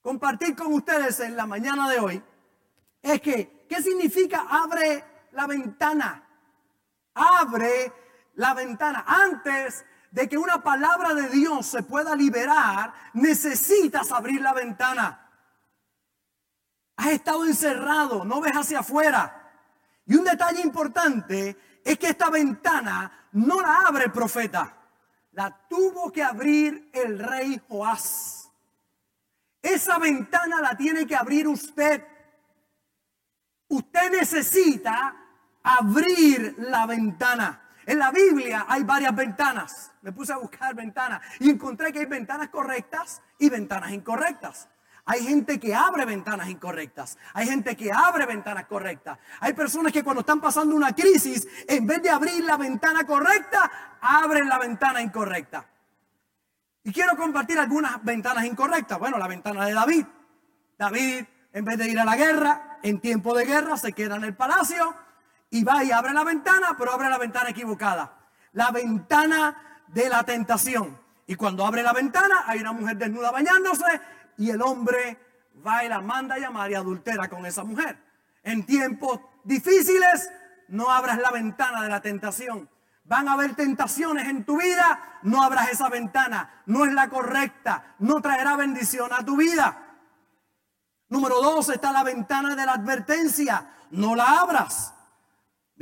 compartir 0.00 0.54
con 0.54 0.72
ustedes 0.72 1.18
en 1.20 1.36
la 1.36 1.46
mañana 1.46 1.90
de 1.90 1.98
hoy 1.98 2.22
es 3.02 3.20
que, 3.20 3.66
¿qué 3.68 3.82
significa 3.82 4.46
abre 4.48 5.04
la 5.32 5.48
ventana? 5.48 6.24
Abre 7.14 7.92
la 8.34 8.54
ventana. 8.54 9.04
Antes 9.06 9.84
de 10.10 10.28
que 10.28 10.38
una 10.38 10.62
palabra 10.62 11.14
de 11.14 11.28
Dios 11.28 11.66
se 11.66 11.82
pueda 11.82 12.14
liberar, 12.14 12.92
necesitas 13.14 14.12
abrir 14.12 14.40
la 14.40 14.52
ventana. 14.52 15.30
Has 16.96 17.08
estado 17.08 17.44
encerrado, 17.44 18.24
no 18.24 18.40
ves 18.40 18.52
hacia 18.52 18.80
afuera. 18.80 19.50
Y 20.06 20.16
un 20.16 20.24
detalle 20.24 20.60
importante 20.60 21.56
es 21.84 21.98
que 21.98 22.08
esta 22.08 22.30
ventana 22.30 23.28
no 23.32 23.60
la 23.60 23.80
abre 23.86 24.04
el 24.04 24.12
profeta, 24.12 24.76
la 25.32 25.66
tuvo 25.68 26.12
que 26.12 26.22
abrir 26.22 26.90
el 26.92 27.18
rey 27.18 27.60
Joás. 27.68 28.50
Esa 29.62 29.98
ventana 29.98 30.60
la 30.60 30.76
tiene 30.76 31.06
que 31.06 31.16
abrir 31.16 31.48
usted. 31.48 32.04
Usted 33.68 34.10
necesita 34.10 35.16
abrir 35.62 36.56
la 36.58 36.84
ventana. 36.86 37.62
En 37.86 37.98
la 37.98 38.10
Biblia 38.10 38.66
hay 38.68 38.82
varias 38.84 39.14
ventanas. 39.14 39.92
Me 40.02 40.12
puse 40.12 40.32
a 40.32 40.36
buscar 40.36 40.74
ventanas 40.74 41.20
y 41.40 41.50
encontré 41.50 41.92
que 41.92 42.00
hay 42.00 42.06
ventanas 42.06 42.48
correctas 42.48 43.22
y 43.38 43.48
ventanas 43.48 43.90
incorrectas. 43.92 44.68
Hay 45.04 45.24
gente 45.24 45.58
que 45.58 45.74
abre 45.74 46.04
ventanas 46.04 46.48
incorrectas. 46.48 47.18
Hay 47.34 47.46
gente 47.46 47.76
que 47.76 47.90
abre 47.90 48.24
ventanas 48.24 48.66
correctas. 48.66 49.18
Hay 49.40 49.52
personas 49.52 49.92
que 49.92 50.04
cuando 50.04 50.20
están 50.20 50.40
pasando 50.40 50.76
una 50.76 50.94
crisis, 50.94 51.46
en 51.66 51.86
vez 51.86 52.02
de 52.02 52.10
abrir 52.10 52.44
la 52.44 52.56
ventana 52.56 53.04
correcta, 53.04 53.98
abren 54.00 54.48
la 54.48 54.58
ventana 54.58 55.02
incorrecta. 55.02 55.66
Y 56.84 56.92
quiero 56.92 57.16
compartir 57.16 57.58
algunas 57.58 58.02
ventanas 58.04 58.44
incorrectas. 58.44 58.98
Bueno, 58.98 59.18
la 59.18 59.26
ventana 59.26 59.66
de 59.66 59.72
David. 59.72 60.06
David, 60.78 61.24
en 61.52 61.64
vez 61.64 61.78
de 61.78 61.88
ir 61.88 61.98
a 61.98 62.04
la 62.04 62.16
guerra, 62.16 62.78
en 62.82 63.00
tiempo 63.00 63.34
de 63.34 63.44
guerra, 63.44 63.76
se 63.76 63.92
queda 63.92 64.16
en 64.16 64.24
el 64.24 64.34
palacio 64.34 64.94
y 65.52 65.64
va 65.64 65.84
y 65.84 65.92
abre 65.92 66.14
la 66.14 66.24
ventana, 66.24 66.74
pero 66.78 66.92
abre 66.92 67.10
la 67.10 67.18
ventana 67.18 67.50
equivocada. 67.50 68.10
La 68.52 68.70
ventana 68.70 69.82
de 69.86 70.08
la 70.08 70.24
tentación. 70.24 70.98
Y 71.26 71.34
cuando 71.34 71.66
abre 71.66 71.82
la 71.82 71.92
ventana, 71.92 72.44
hay 72.46 72.60
una 72.60 72.72
mujer 72.72 72.96
desnuda 72.96 73.30
bañándose 73.30 74.00
y 74.38 74.48
el 74.48 74.62
hombre 74.62 75.18
va 75.64 75.84
y 75.84 75.90
la 75.90 76.00
manda 76.00 76.36
a 76.36 76.38
llamar 76.38 76.70
y 76.70 76.74
adultera 76.74 77.28
con 77.28 77.44
esa 77.44 77.64
mujer. 77.64 78.02
En 78.42 78.64
tiempos 78.64 79.20
difíciles, 79.44 80.30
no 80.68 80.90
abras 80.90 81.18
la 81.18 81.30
ventana 81.30 81.82
de 81.82 81.90
la 81.90 82.00
tentación. 82.00 82.70
Van 83.04 83.28
a 83.28 83.34
haber 83.34 83.54
tentaciones 83.54 84.28
en 84.28 84.44
tu 84.44 84.58
vida, 84.58 85.18
no 85.20 85.42
abras 85.42 85.68
esa 85.68 85.90
ventana. 85.90 86.62
No 86.64 86.86
es 86.86 86.94
la 86.94 87.10
correcta, 87.10 87.94
no 87.98 88.22
traerá 88.22 88.56
bendición 88.56 89.12
a 89.12 89.22
tu 89.22 89.36
vida. 89.36 89.98
Número 91.10 91.42
dos 91.42 91.68
está 91.68 91.92
la 91.92 92.04
ventana 92.04 92.56
de 92.56 92.64
la 92.64 92.72
advertencia. 92.72 93.66
No 93.90 94.16
la 94.16 94.40
abras. 94.40 94.94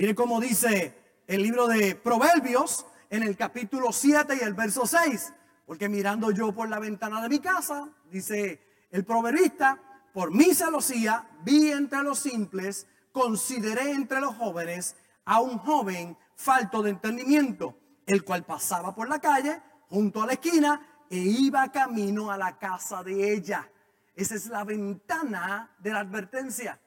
Mire 0.00 0.14
cómo 0.14 0.40
dice 0.40 0.94
el 1.26 1.42
libro 1.42 1.66
de 1.66 1.94
Proverbios 1.94 2.86
en 3.10 3.22
el 3.22 3.36
capítulo 3.36 3.92
7 3.92 4.34
y 4.40 4.42
el 4.42 4.54
verso 4.54 4.86
6. 4.86 5.34
Porque 5.66 5.90
mirando 5.90 6.30
yo 6.30 6.52
por 6.52 6.70
la 6.70 6.78
ventana 6.78 7.20
de 7.20 7.28
mi 7.28 7.38
casa, 7.38 7.86
dice 8.10 8.62
el 8.90 9.04
proverbista, 9.04 9.78
por 10.14 10.32
mi 10.32 10.54
celosía 10.54 11.28
vi 11.44 11.70
entre 11.70 12.02
los 12.02 12.18
simples, 12.18 12.86
consideré 13.12 13.90
entre 13.90 14.22
los 14.22 14.34
jóvenes 14.36 14.96
a 15.26 15.42
un 15.42 15.58
joven 15.58 16.16
falto 16.34 16.80
de 16.82 16.92
entendimiento, 16.92 17.76
el 18.06 18.24
cual 18.24 18.46
pasaba 18.46 18.94
por 18.94 19.06
la 19.06 19.18
calle 19.18 19.60
junto 19.90 20.22
a 20.22 20.26
la 20.28 20.32
esquina 20.32 20.80
e 21.10 21.18
iba 21.18 21.70
camino 21.70 22.30
a 22.30 22.38
la 22.38 22.56
casa 22.56 23.02
de 23.02 23.34
ella. 23.34 23.70
Esa 24.14 24.34
es 24.34 24.46
la 24.46 24.64
ventana 24.64 25.76
de 25.78 25.90
la 25.92 26.00
advertencia. 26.00 26.80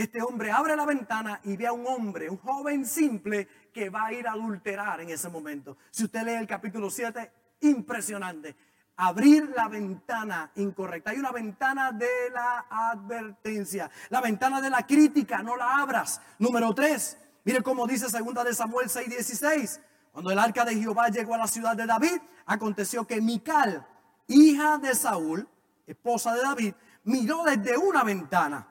Este 0.00 0.22
hombre 0.22 0.50
abre 0.50 0.74
la 0.76 0.86
ventana 0.86 1.42
y 1.44 1.58
ve 1.58 1.66
a 1.66 1.74
un 1.74 1.86
hombre, 1.86 2.30
un 2.30 2.38
joven 2.38 2.86
simple, 2.86 3.46
que 3.70 3.90
va 3.90 4.06
a 4.06 4.12
ir 4.14 4.26
a 4.26 4.32
adulterar 4.32 4.98
en 5.02 5.10
ese 5.10 5.28
momento. 5.28 5.76
Si 5.90 6.04
usted 6.04 6.22
lee 6.22 6.36
el 6.36 6.46
capítulo 6.46 6.88
7, 6.88 7.30
impresionante. 7.60 8.56
Abrir 8.96 9.52
la 9.54 9.68
ventana 9.68 10.52
incorrecta. 10.54 11.10
Hay 11.10 11.18
una 11.18 11.32
ventana 11.32 11.92
de 11.92 12.30
la 12.32 12.64
advertencia. 12.70 13.90
La 14.08 14.22
ventana 14.22 14.62
de 14.62 14.70
la 14.70 14.86
crítica, 14.86 15.42
no 15.42 15.54
la 15.54 15.82
abras. 15.82 16.22
Número 16.38 16.74
tres, 16.74 17.18
mire 17.44 17.62
cómo 17.62 17.86
dice 17.86 18.08
segunda 18.08 18.42
de 18.42 18.54
Samuel 18.54 18.88
6:16. 18.88 19.82
Cuando 20.12 20.30
el 20.30 20.38
arca 20.38 20.64
de 20.64 20.76
Jehová 20.76 21.08
llegó 21.08 21.34
a 21.34 21.38
la 21.38 21.46
ciudad 21.46 21.76
de 21.76 21.84
David, 21.84 22.22
aconteció 22.46 23.06
que 23.06 23.20
Mical, 23.20 23.86
hija 24.28 24.78
de 24.78 24.94
Saúl, 24.94 25.46
esposa 25.86 26.32
de 26.32 26.40
David, 26.40 26.74
miró 27.04 27.44
desde 27.44 27.76
una 27.76 28.02
ventana 28.02 28.69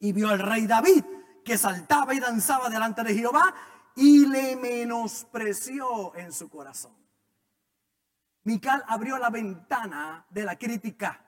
y 0.00 0.12
vio 0.12 0.28
al 0.30 0.38
rey 0.38 0.66
David 0.66 1.04
que 1.44 1.56
saltaba 1.56 2.14
y 2.14 2.20
danzaba 2.20 2.68
delante 2.68 3.02
de 3.04 3.14
Jehová 3.14 3.54
y 3.94 4.26
le 4.26 4.56
menospreció 4.56 6.14
en 6.16 6.32
su 6.32 6.48
corazón. 6.48 6.96
Mical 8.44 8.82
abrió 8.88 9.18
la 9.18 9.30
ventana 9.30 10.24
de 10.30 10.44
la 10.44 10.56
crítica. 10.56 11.24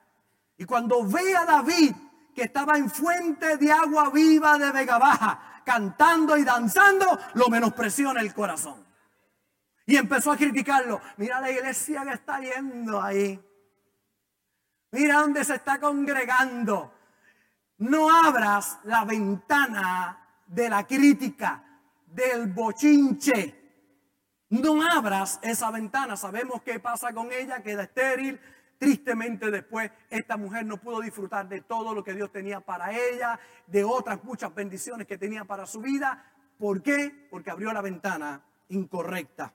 Y 0.57 0.65
cuando 0.65 1.05
ve 1.05 1.35
a 1.35 1.45
David 1.45 1.93
que 2.33 2.43
estaba 2.43 2.77
en 2.77 2.89
fuente 2.89 3.57
de 3.57 3.71
agua 3.71 4.09
viva 4.09 4.57
de 4.57 4.71
Vega 4.71 4.97
Baja, 4.97 5.61
cantando 5.63 6.35
y 6.35 6.43
danzando, 6.43 7.19
lo 7.35 7.47
menospreció 7.49 8.11
en 8.11 8.17
el 8.17 8.33
corazón. 8.33 8.83
y 9.85 9.97
empezó 9.97 10.31
a 10.31 10.37
criticarlo. 10.37 11.01
Mira 11.17 11.41
la 11.41 11.51
iglesia 11.51 12.03
que 12.03 12.13
está 12.13 12.39
yendo 12.39 13.01
ahí. 13.01 13.39
Mira 14.91 15.19
dónde 15.19 15.43
se 15.43 15.55
está 15.55 15.79
congregando. 15.79 16.92
No 17.83 18.09
abras 18.09 18.79
la 18.85 19.03
ventana 19.03 20.17
de 20.47 20.69
la 20.69 20.87
crítica, 20.87 21.81
del 22.05 22.47
bochinche. 22.47 23.59
No 24.51 24.81
abras 24.81 25.37
esa 25.41 25.69
ventana. 25.69 26.15
Sabemos 26.15 26.61
qué 26.61 26.79
pasa 26.79 27.11
con 27.11 27.29
ella, 27.33 27.61
queda 27.61 27.83
estéril. 27.83 28.39
Tristemente 28.77 29.51
después 29.51 29.91
esta 30.09 30.37
mujer 30.37 30.65
no 30.65 30.77
pudo 30.77 31.01
disfrutar 31.01 31.49
de 31.49 31.59
todo 31.59 31.93
lo 31.93 32.05
que 32.05 32.13
Dios 32.13 32.31
tenía 32.31 32.61
para 32.61 32.97
ella, 32.97 33.37
de 33.67 33.83
otras 33.83 34.23
muchas 34.23 34.55
bendiciones 34.55 35.05
que 35.05 35.17
tenía 35.17 35.43
para 35.43 35.65
su 35.65 35.81
vida. 35.81 36.31
¿Por 36.57 36.81
qué? 36.81 37.27
Porque 37.29 37.51
abrió 37.51 37.73
la 37.73 37.81
ventana 37.81 38.45
incorrecta. 38.69 39.53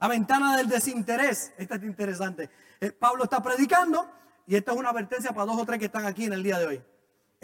La 0.00 0.08
ventana 0.08 0.56
del 0.56 0.68
desinterés. 0.68 1.54
Esta 1.56 1.76
es 1.76 1.84
interesante. 1.84 2.50
Eh, 2.80 2.90
Pablo 2.90 3.22
está 3.22 3.40
predicando 3.40 4.10
y 4.48 4.56
esta 4.56 4.72
es 4.72 4.78
una 4.78 4.90
advertencia 4.90 5.30
para 5.30 5.46
dos 5.46 5.60
o 5.60 5.64
tres 5.64 5.78
que 5.78 5.84
están 5.84 6.06
aquí 6.06 6.24
en 6.24 6.32
el 6.32 6.42
día 6.42 6.58
de 6.58 6.66
hoy. 6.66 6.82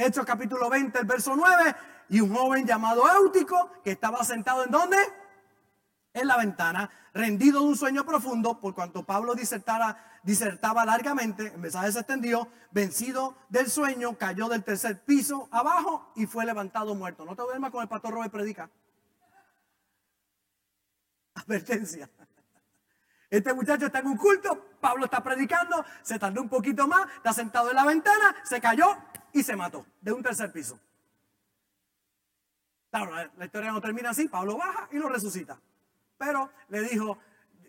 Hechos 0.00 0.24
capítulo 0.24 0.70
20, 0.70 0.96
el 0.96 1.06
verso 1.06 1.34
9. 1.34 1.74
Y 2.10 2.20
un 2.20 2.32
joven 2.32 2.64
llamado 2.64 3.02
Éutico 3.10 3.72
que 3.82 3.90
estaba 3.90 4.22
sentado 4.22 4.64
en 4.64 4.70
dónde? 4.70 4.96
En 6.14 6.28
la 6.28 6.36
ventana, 6.36 6.88
rendido 7.12 7.60
de 7.60 7.66
un 7.66 7.76
sueño 7.76 8.06
profundo, 8.06 8.60
por 8.60 8.74
cuanto 8.74 9.04
Pablo 9.04 9.34
disertaba 9.34 10.84
largamente, 10.84 11.48
el 11.48 11.58
mensaje 11.58 11.92
se 11.92 11.98
extendió, 11.98 12.48
vencido 12.70 13.36
del 13.48 13.68
sueño, 13.68 14.16
cayó 14.16 14.48
del 14.48 14.64
tercer 14.64 15.04
piso 15.04 15.48
abajo 15.50 16.12
y 16.14 16.26
fue 16.26 16.46
levantado 16.46 16.94
muerto. 16.94 17.24
No 17.24 17.34
te 17.34 17.42
duermas 17.42 17.72
con 17.72 17.82
el 17.82 17.88
pastor 17.88 18.14
Robert 18.14 18.32
predica. 18.32 18.70
Advertencia. 21.34 22.08
Este 23.30 23.52
muchacho 23.52 23.86
está 23.86 23.98
en 23.98 24.06
un 24.06 24.16
culto, 24.16 24.76
Pablo 24.80 25.04
está 25.04 25.22
predicando, 25.22 25.84
se 26.02 26.18
tardó 26.18 26.40
un 26.40 26.48
poquito 26.48 26.88
más, 26.88 27.06
está 27.16 27.32
sentado 27.32 27.68
en 27.68 27.76
la 27.76 27.84
ventana, 27.84 28.34
se 28.44 28.60
cayó 28.60 28.96
y 29.38 29.42
se 29.42 29.54
mató 29.54 29.86
de 30.00 30.12
un 30.12 30.22
tercer 30.22 30.50
piso. 30.52 30.78
Claro, 32.90 33.12
la 33.36 33.44
historia 33.44 33.70
no 33.70 33.80
termina 33.80 34.10
así, 34.10 34.28
Pablo 34.28 34.56
baja 34.56 34.88
y 34.90 34.98
lo 34.98 35.08
resucita. 35.08 35.60
Pero 36.16 36.50
le 36.68 36.80
dijo, 36.82 37.18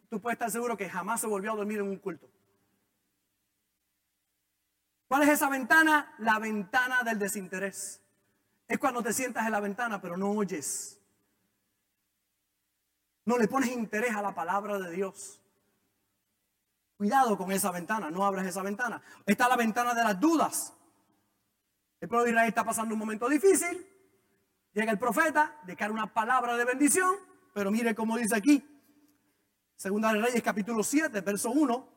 tú 0.09 0.19
puedes 0.19 0.35
estar 0.35 0.49
seguro 0.49 0.75
que 0.75 0.89
jamás 0.89 1.21
se 1.21 1.27
volvió 1.27 1.51
a 1.51 1.55
dormir 1.55 1.79
en 1.79 1.89
un 1.89 1.97
culto. 1.97 2.27
¿Cuál 5.07 5.23
es 5.23 5.29
esa 5.29 5.49
ventana? 5.49 6.13
La 6.19 6.39
ventana 6.39 7.03
del 7.03 7.19
desinterés. 7.19 8.01
Es 8.67 8.77
cuando 8.77 9.03
te 9.03 9.13
sientas 9.13 9.45
en 9.45 9.51
la 9.51 9.59
ventana 9.59 10.01
pero 10.01 10.17
no 10.17 10.31
oyes. 10.31 10.99
No 13.25 13.37
le 13.37 13.47
pones 13.47 13.69
interés 13.71 14.15
a 14.15 14.21
la 14.21 14.33
palabra 14.33 14.79
de 14.79 14.91
Dios. 14.91 15.39
Cuidado 16.97 17.37
con 17.37 17.51
esa 17.51 17.71
ventana, 17.71 18.09
no 18.09 18.25
abras 18.25 18.47
esa 18.47 18.63
ventana. 18.63 19.01
Está 19.25 19.47
la 19.47 19.55
ventana 19.55 19.93
de 19.93 20.03
las 20.03 20.19
dudas. 20.19 20.73
El 22.01 22.07
pueblo 22.07 22.23
de 22.23 22.31
Israel 22.31 22.47
está 22.47 22.63
pasando 22.63 22.95
un 22.95 22.99
momento 22.99 23.27
difícil. 23.27 23.85
Llega 24.73 24.91
el 24.91 24.99
profeta, 24.99 25.59
declara 25.65 25.91
una 25.91 26.13
palabra 26.13 26.55
de 26.55 26.63
bendición, 26.63 27.13
pero 27.53 27.71
mire 27.71 27.93
cómo 27.93 28.17
dice 28.17 28.35
aquí. 28.35 28.65
Segunda 29.75 30.13
de 30.13 30.21
Reyes, 30.21 30.41
capítulo 30.41 30.81
7, 30.81 31.19
verso 31.21 31.51
1. 31.51 31.89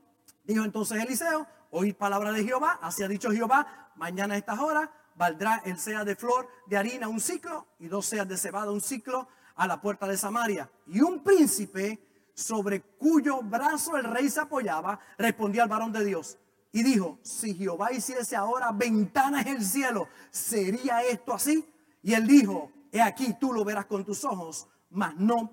Dijo 0.44 0.64
entonces 0.64 1.02
Eliseo, 1.02 1.46
oíd 1.70 1.94
palabra 1.94 2.32
de 2.32 2.42
Jehová, 2.42 2.80
así 2.82 3.04
ha 3.04 3.08
dicho 3.08 3.30
Jehová, 3.30 3.92
mañana 3.94 4.34
a 4.34 4.38
estas 4.38 4.58
horas 4.58 4.88
valdrá 5.14 5.62
el 5.64 5.78
sea 5.78 6.04
de 6.04 6.16
flor 6.16 6.48
de 6.66 6.78
harina 6.78 7.06
un 7.06 7.20
ciclo 7.20 7.68
y 7.78 7.86
dos 7.86 8.06
seas 8.06 8.26
de 8.26 8.36
cebada 8.36 8.72
un 8.72 8.80
ciclo 8.80 9.28
a 9.54 9.68
la 9.68 9.80
puerta 9.80 10.08
de 10.08 10.16
Samaria. 10.16 10.68
Y 10.86 11.00
un 11.00 11.22
príncipe 11.22 12.30
sobre 12.34 12.80
cuyo 12.80 13.40
brazo 13.42 13.96
el 13.96 14.04
rey 14.04 14.28
se 14.30 14.40
apoyaba, 14.40 14.98
respondió 15.16 15.62
al 15.62 15.68
varón 15.68 15.92
de 15.92 16.04
Dios 16.04 16.38
y 16.72 16.82
dijo, 16.82 17.18
si 17.22 17.54
Jehová 17.54 17.92
hiciese 17.92 18.34
ahora 18.34 18.72
ventanas 18.72 19.46
en 19.46 19.56
el 19.56 19.64
cielo, 19.64 20.08
¿sería 20.30 21.02
esto 21.02 21.34
así? 21.34 21.70
Y 22.02 22.14
él 22.14 22.26
dijo, 22.26 22.72
he 22.90 23.02
aquí, 23.02 23.34
tú 23.38 23.52
lo 23.52 23.62
verás 23.64 23.84
con 23.84 24.04
tus 24.04 24.24
ojos, 24.24 24.66
mas 24.90 25.14
no 25.16 25.50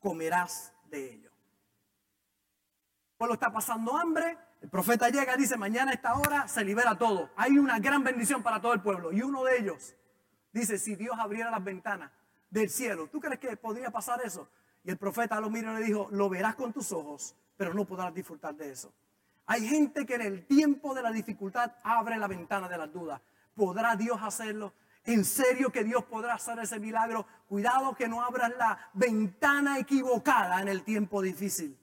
comerás 0.00 0.72
de 0.90 1.12
ello. 1.12 1.30
El 3.10 3.18
pueblo 3.18 3.34
está 3.34 3.52
pasando 3.52 3.96
hambre, 3.96 4.38
el 4.62 4.70
profeta 4.70 5.10
llega 5.10 5.36
dice, 5.36 5.58
mañana 5.58 5.90
a 5.90 5.94
esta 5.94 6.14
hora 6.14 6.48
se 6.48 6.64
libera 6.64 6.96
todo. 6.96 7.30
Hay 7.36 7.58
una 7.58 7.78
gran 7.78 8.02
bendición 8.02 8.42
para 8.42 8.60
todo 8.60 8.72
el 8.72 8.80
pueblo. 8.80 9.12
Y 9.12 9.22
uno 9.22 9.44
de 9.44 9.58
ellos 9.58 9.94
dice, 10.52 10.78
si 10.78 10.96
Dios 10.96 11.16
abriera 11.18 11.50
las 11.50 11.62
ventanas 11.62 12.10
del 12.50 12.70
cielo, 12.70 13.08
¿tú 13.08 13.20
crees 13.20 13.38
que 13.38 13.56
podría 13.56 13.90
pasar 13.90 14.22
eso? 14.24 14.48
Y 14.84 14.90
el 14.90 14.96
profeta 14.96 15.38
lo 15.40 15.50
miró 15.50 15.72
y 15.72 15.80
le 15.80 15.84
dijo, 15.84 16.08
lo 16.10 16.28
verás 16.30 16.54
con 16.54 16.72
tus 16.72 16.92
ojos, 16.92 17.36
pero 17.56 17.74
no 17.74 17.84
podrás 17.84 18.14
disfrutar 18.14 18.54
de 18.54 18.70
eso. 18.70 18.92
Hay 19.46 19.66
gente 19.66 20.04
que 20.04 20.16
en 20.16 20.22
el 20.22 20.46
tiempo 20.46 20.94
de 20.94 21.02
la 21.02 21.12
dificultad 21.12 21.72
abre 21.84 22.16
la 22.16 22.26
ventana 22.26 22.68
de 22.68 22.78
las 22.78 22.92
dudas. 22.92 23.20
¿Podrá 23.54 23.94
Dios 23.96 24.18
hacerlo? 24.20 24.74
¿En 25.04 25.24
serio 25.24 25.70
que 25.70 25.84
Dios 25.84 26.04
podrá 26.04 26.34
hacer 26.34 26.58
ese 26.58 26.80
milagro? 26.80 27.26
Cuidado 27.48 27.94
que 27.94 28.08
no 28.08 28.22
abras 28.22 28.52
la 28.58 28.90
ventana 28.92 29.78
equivocada 29.78 30.60
en 30.60 30.68
el 30.68 30.82
tiempo 30.82 31.22
difícil. 31.22 31.78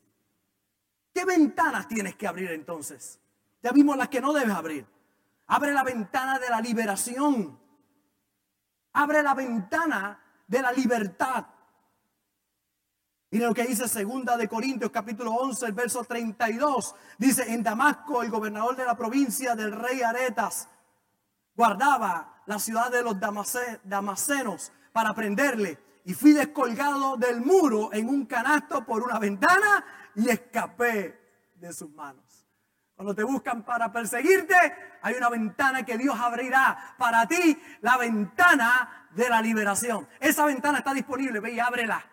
¿Qué 1.14 1.24
ventanas 1.24 1.88
tienes 1.88 2.16
que 2.16 2.28
abrir 2.28 2.52
entonces? 2.52 3.20
Ya 3.62 3.72
vimos 3.72 3.96
las 3.96 4.10
que 4.10 4.20
no 4.20 4.34
debes 4.34 4.54
abrir. 4.54 4.86
Abre 5.48 5.72
la 5.72 5.84
ventana 5.84 6.38
de 6.40 6.50
la 6.50 6.60
liberación. 6.60 7.58
Abre 8.92 9.24
la 9.24 9.34
ventana 9.34 10.20
de 10.48 10.62
la 10.62 10.74
libertad. 10.74 11.46
Miren 13.34 13.48
lo 13.48 13.56
que 13.56 13.66
dice 13.66 13.88
segunda 13.88 14.38
de 14.38 14.48
Corintios 14.48 14.92
capítulo 14.92 15.32
11, 15.32 15.66
el 15.66 15.72
verso 15.72 16.04
32. 16.04 16.94
Dice, 17.18 17.52
en 17.52 17.64
Damasco 17.64 18.22
el 18.22 18.30
gobernador 18.30 18.76
de 18.76 18.86
la 18.86 18.96
provincia 18.96 19.56
del 19.56 19.72
rey 19.72 20.04
Aretas 20.04 20.70
guardaba 21.56 22.44
la 22.46 22.60
ciudad 22.60 22.92
de 22.92 23.02
los 23.02 23.18
damasenos 23.20 24.72
para 24.92 25.16
prenderle. 25.16 25.80
Y 26.06 26.14
fui 26.14 26.34
descolgado 26.34 27.18
del 27.18 27.42
muro 27.42 27.92
en 27.92 28.08
un 28.08 28.28
canasto 28.28 28.86
por 28.86 29.02
una 29.02 29.18
ventana 29.18 29.84
y 30.14 30.30
escapé 30.30 31.20
de 31.56 31.74
sus 31.74 31.90
manos. 31.90 32.46
Cuando 32.96 33.16
te 33.16 33.24
buscan 33.24 33.66
para 33.66 33.92
perseguirte, 33.92 34.54
hay 35.02 35.16
una 35.16 35.30
ventana 35.30 35.84
que 35.84 35.98
Dios 35.98 36.16
abrirá 36.20 36.94
para 37.00 37.28
ti, 37.28 37.60
la 37.82 37.98
ventana 37.98 39.08
de 39.10 39.28
la 39.28 39.42
liberación. 39.42 40.08
Esa 40.20 40.46
ventana 40.46 40.78
está 40.78 40.94
disponible, 40.94 41.40
ve 41.40 41.54
y 41.54 41.60
ábrela. 41.60 42.13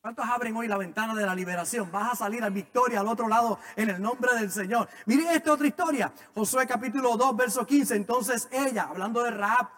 ¿Cuántos 0.00 0.24
abren 0.26 0.56
hoy 0.56 0.66
la 0.66 0.78
ventana 0.78 1.14
de 1.14 1.26
la 1.26 1.34
liberación? 1.34 1.92
Vas 1.92 2.12
a 2.12 2.16
salir 2.16 2.42
a 2.42 2.48
victoria 2.48 3.00
al 3.00 3.08
otro 3.08 3.28
lado 3.28 3.58
en 3.76 3.90
el 3.90 4.00
nombre 4.00 4.34
del 4.34 4.50
Señor. 4.50 4.88
Miren 5.04 5.26
esta 5.26 5.52
otra 5.52 5.66
historia. 5.66 6.10
Josué 6.34 6.66
capítulo 6.66 7.18
2, 7.18 7.36
verso 7.36 7.66
15. 7.66 7.96
Entonces 7.96 8.48
ella, 8.50 8.84
hablando 8.84 9.22
de 9.22 9.30
Raab, 9.30 9.68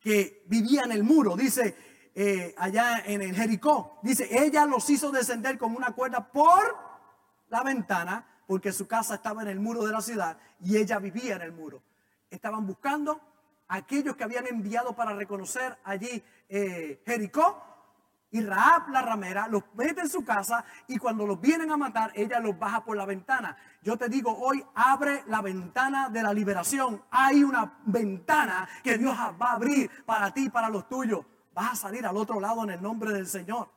que 0.00 0.44
vivía 0.46 0.84
en 0.84 0.92
el 0.92 1.04
muro, 1.04 1.36
dice 1.36 1.76
eh, 2.14 2.54
allá 2.56 3.02
en 3.04 3.20
el 3.20 3.34
Jericó, 3.34 3.98
dice, 4.02 4.28
ella 4.30 4.64
los 4.64 4.88
hizo 4.88 5.10
descender 5.10 5.58
con 5.58 5.76
una 5.76 5.92
cuerda 5.92 6.26
por 6.32 6.78
la 7.50 7.62
ventana, 7.62 8.40
porque 8.46 8.72
su 8.72 8.88
casa 8.88 9.16
estaba 9.16 9.42
en 9.42 9.48
el 9.48 9.60
muro 9.60 9.84
de 9.84 9.92
la 9.92 10.00
ciudad 10.00 10.38
y 10.60 10.78
ella 10.78 10.98
vivía 10.98 11.36
en 11.36 11.42
el 11.42 11.52
muro. 11.52 11.82
Estaban 12.30 12.66
buscando 12.66 13.20
a 13.68 13.76
aquellos 13.76 14.16
que 14.16 14.24
habían 14.24 14.46
enviado 14.46 14.96
para 14.96 15.12
reconocer 15.12 15.76
allí 15.84 16.24
eh, 16.48 17.02
Jericó 17.04 17.69
y 18.32 18.40
Raab, 18.42 18.90
la 18.90 19.02
ramera, 19.02 19.48
los 19.48 19.64
mete 19.74 20.02
en 20.02 20.08
su 20.08 20.24
casa 20.24 20.64
y 20.86 20.98
cuando 20.98 21.26
los 21.26 21.40
vienen 21.40 21.72
a 21.72 21.76
matar, 21.76 22.12
ella 22.14 22.38
los 22.38 22.56
baja 22.56 22.84
por 22.84 22.96
la 22.96 23.04
ventana. 23.04 23.56
Yo 23.82 23.96
te 23.96 24.08
digo, 24.08 24.36
hoy 24.38 24.64
abre 24.74 25.24
la 25.26 25.42
ventana 25.42 26.08
de 26.08 26.22
la 26.22 26.32
liberación. 26.32 27.02
Hay 27.10 27.42
una 27.42 27.78
ventana 27.86 28.68
que 28.84 28.98
Dios 28.98 29.16
va 29.16 29.46
a 29.50 29.54
abrir 29.54 29.90
para 30.04 30.32
ti 30.32 30.44
y 30.44 30.48
para 30.48 30.68
los 30.68 30.88
tuyos. 30.88 31.26
Vas 31.52 31.72
a 31.72 31.76
salir 31.76 32.06
al 32.06 32.16
otro 32.16 32.38
lado 32.38 32.62
en 32.62 32.70
el 32.70 32.80
nombre 32.80 33.12
del 33.12 33.26
Señor. 33.26 33.68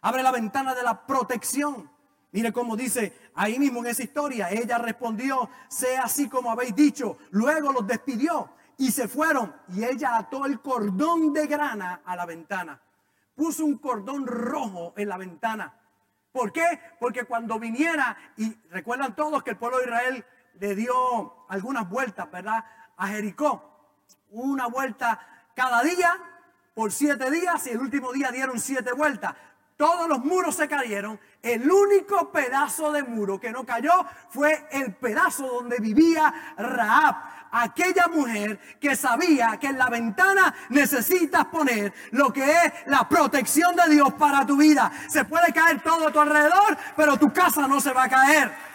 Abre 0.00 0.22
la 0.22 0.32
ventana 0.32 0.74
de 0.74 0.82
la 0.82 1.06
protección. 1.06 1.90
Mire 2.32 2.50
cómo 2.50 2.76
dice 2.76 3.30
ahí 3.34 3.58
mismo 3.58 3.80
en 3.80 3.88
esa 3.88 4.04
historia. 4.04 4.48
Ella 4.50 4.78
respondió, 4.78 5.50
sea 5.68 6.04
así 6.04 6.30
como 6.30 6.50
habéis 6.50 6.74
dicho. 6.74 7.18
Luego 7.30 7.72
los 7.72 7.86
despidió 7.86 8.52
y 8.78 8.90
se 8.90 9.06
fueron. 9.06 9.54
Y 9.68 9.84
ella 9.84 10.16
ató 10.16 10.46
el 10.46 10.62
cordón 10.62 11.34
de 11.34 11.46
grana 11.46 12.00
a 12.06 12.16
la 12.16 12.24
ventana 12.24 12.80
puso 13.38 13.64
un 13.64 13.78
cordón 13.78 14.26
rojo 14.26 14.92
en 14.96 15.08
la 15.08 15.16
ventana. 15.16 15.72
¿Por 16.32 16.52
qué? 16.52 16.80
Porque 16.98 17.22
cuando 17.22 17.60
viniera, 17.60 18.16
y 18.36 18.52
recuerdan 18.70 19.14
todos 19.14 19.44
que 19.44 19.50
el 19.50 19.56
pueblo 19.56 19.78
de 19.78 19.84
Israel 19.84 20.24
le 20.58 20.74
dio 20.74 21.46
algunas 21.48 21.88
vueltas, 21.88 22.28
¿verdad? 22.32 22.64
A 22.96 23.06
Jericó. 23.06 23.94
Una 24.30 24.66
vuelta 24.66 25.20
cada 25.54 25.82
día 25.84 26.12
por 26.74 26.90
siete 26.90 27.30
días 27.30 27.64
y 27.68 27.70
el 27.70 27.78
último 27.78 28.12
día 28.12 28.32
dieron 28.32 28.58
siete 28.58 28.92
vueltas. 28.92 29.34
Todos 29.76 30.08
los 30.08 30.24
muros 30.24 30.56
se 30.56 30.66
cayeron. 30.66 31.20
El 31.40 31.70
único 31.70 32.32
pedazo 32.32 32.90
de 32.90 33.04
muro 33.04 33.38
que 33.38 33.52
no 33.52 33.64
cayó 33.64 33.92
fue 34.30 34.66
el 34.72 34.96
pedazo 34.96 35.46
donde 35.46 35.78
vivía 35.78 36.54
Raab. 36.56 37.37
Aquella 37.50 38.08
mujer 38.08 38.58
que 38.80 38.96
sabía 38.96 39.56
que 39.60 39.68
en 39.68 39.78
la 39.78 39.88
ventana 39.88 40.54
necesitas 40.68 41.46
poner 41.46 41.92
lo 42.12 42.32
que 42.32 42.50
es 42.50 42.72
la 42.86 43.08
protección 43.08 43.74
de 43.76 43.94
Dios 43.94 44.12
para 44.14 44.46
tu 44.46 44.56
vida. 44.56 44.90
Se 45.08 45.24
puede 45.24 45.52
caer 45.52 45.80
todo 45.82 46.08
a 46.08 46.12
tu 46.12 46.20
alrededor, 46.20 46.76
pero 46.96 47.16
tu 47.16 47.32
casa 47.32 47.66
no 47.66 47.80
se 47.80 47.92
va 47.92 48.04
a 48.04 48.08
caer. 48.08 48.68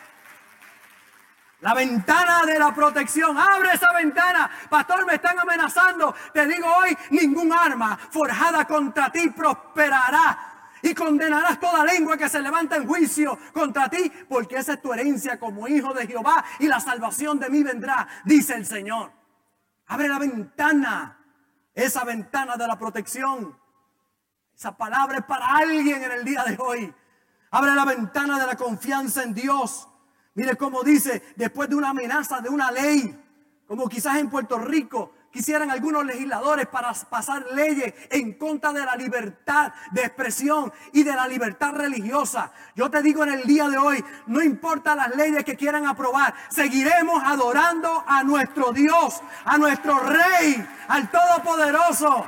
La 1.64 1.74
ventana 1.74 2.46
de 2.46 2.60
la 2.60 2.76
protección. 2.76 3.38
Abre 3.38 3.72
esa 3.74 3.94
ventana. 3.94 4.52
Pastor, 4.70 5.06
me 5.06 5.16
están 5.16 5.40
amenazando. 5.40 6.14
Te 6.34 6.46
digo 6.46 6.68
hoy, 6.68 6.98
ningún 7.12 7.54
arma 7.54 7.98
forjada 8.12 8.66
contra 8.66 9.10
ti 9.10 9.30
prosperará. 9.30 10.53
Y 10.84 10.94
condenarás 10.94 11.62
toda 11.62 11.86
lengua 11.86 12.18
que 12.18 12.28
se 12.28 12.42
levanta 12.42 12.76
en 12.76 12.86
juicio 12.86 13.40
contra 13.54 13.90
ti, 13.90 14.12
porque 14.28 14.58
esa 14.58 14.74
es 14.74 14.82
tu 14.82 14.92
herencia 14.92 15.40
como 15.40 15.66
hijo 15.66 15.94
de 15.94 16.06
Jehová 16.06 16.44
y 16.60 16.68
la 16.68 16.82
salvación 16.82 17.40
de 17.40 17.50
mí 17.50 17.64
vendrá, 17.64 18.06
dice 18.26 18.54
el 18.54 18.66
Señor. 18.66 19.14
Abre 19.88 20.10
la 20.10 20.20
ventana, 20.20 21.18
esa 21.74 22.04
ventana 22.04 22.58
de 22.58 22.68
la 22.68 22.78
protección. 22.78 23.58
Esa 24.54 24.76
palabra 24.76 25.20
es 25.20 25.24
para 25.24 25.56
alguien 25.56 26.04
en 26.04 26.12
el 26.12 26.26
día 26.26 26.44
de 26.44 26.58
hoy. 26.60 26.94
Abre 27.52 27.74
la 27.74 27.86
ventana 27.86 28.38
de 28.38 28.46
la 28.46 28.58
confianza 28.58 29.24
en 29.24 29.34
Dios. 29.34 29.88
Mire 30.34 30.58
cómo 30.58 30.84
dice, 30.84 31.24
después 31.38 31.70
de 31.70 31.76
una 31.76 31.92
amenaza 31.92 32.42
de 32.42 32.50
una 32.50 32.72
ley, 32.72 33.18
como 33.68 33.88
quizás 33.88 34.18
en 34.18 34.30
Puerto 34.30 34.58
Rico 34.58 35.14
quisieran 35.34 35.72
algunos 35.72 36.06
legisladores 36.06 36.68
para 36.68 36.94
pasar 37.10 37.44
leyes 37.54 37.92
en 38.12 38.34
contra 38.34 38.72
de 38.72 38.86
la 38.86 38.96
libertad 38.96 39.74
de 39.92 40.02
expresión 40.02 40.72
y 40.94 41.04
de 41.04 41.14
la 41.16 41.28
libertad 41.28 41.74
religiosa. 41.74 42.52
Yo 42.76 42.90
te 42.92 43.02
digo 43.02 43.24
en 43.24 43.32
el 43.32 43.44
día 43.44 43.68
de 43.68 43.80
hoy, 43.80 44.06
no 44.28 44.44
importa 44.44 44.96
las 44.96 45.16
leyes 45.16 45.44
que 45.44 45.58
quieran 45.58 45.88
aprobar, 45.88 46.36
seguiremos 46.50 47.22
adorando 47.26 48.04
a 48.08 48.24
nuestro 48.24 48.72
Dios, 48.72 49.22
a 49.44 49.58
nuestro 49.58 50.00
Rey, 50.00 50.66
al 50.88 51.10
Todopoderoso. 51.10 52.28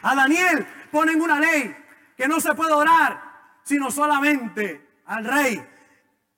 A 0.00 0.14
Daniel 0.14 0.66
ponen 0.90 1.20
una 1.20 1.38
ley 1.38 1.76
que 2.16 2.26
no 2.26 2.40
se 2.40 2.54
puede 2.54 2.72
orar, 2.72 3.22
sino 3.62 3.90
solamente 3.90 5.02
al 5.04 5.26
Rey. 5.26 5.62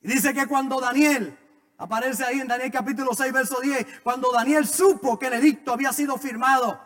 Dice 0.00 0.34
que 0.34 0.48
cuando 0.48 0.80
Daniel, 0.80 1.38
aparece 1.78 2.24
ahí 2.24 2.40
en 2.40 2.48
Daniel 2.48 2.70
capítulo 2.70 3.14
6, 3.14 3.32
verso 3.32 3.60
10, 3.60 4.00
cuando 4.02 4.32
Daniel 4.32 4.66
supo 4.66 5.18
que 5.18 5.26
el 5.26 5.34
edicto 5.34 5.72
había 5.72 5.92
sido 5.92 6.16
firmado, 6.16 6.80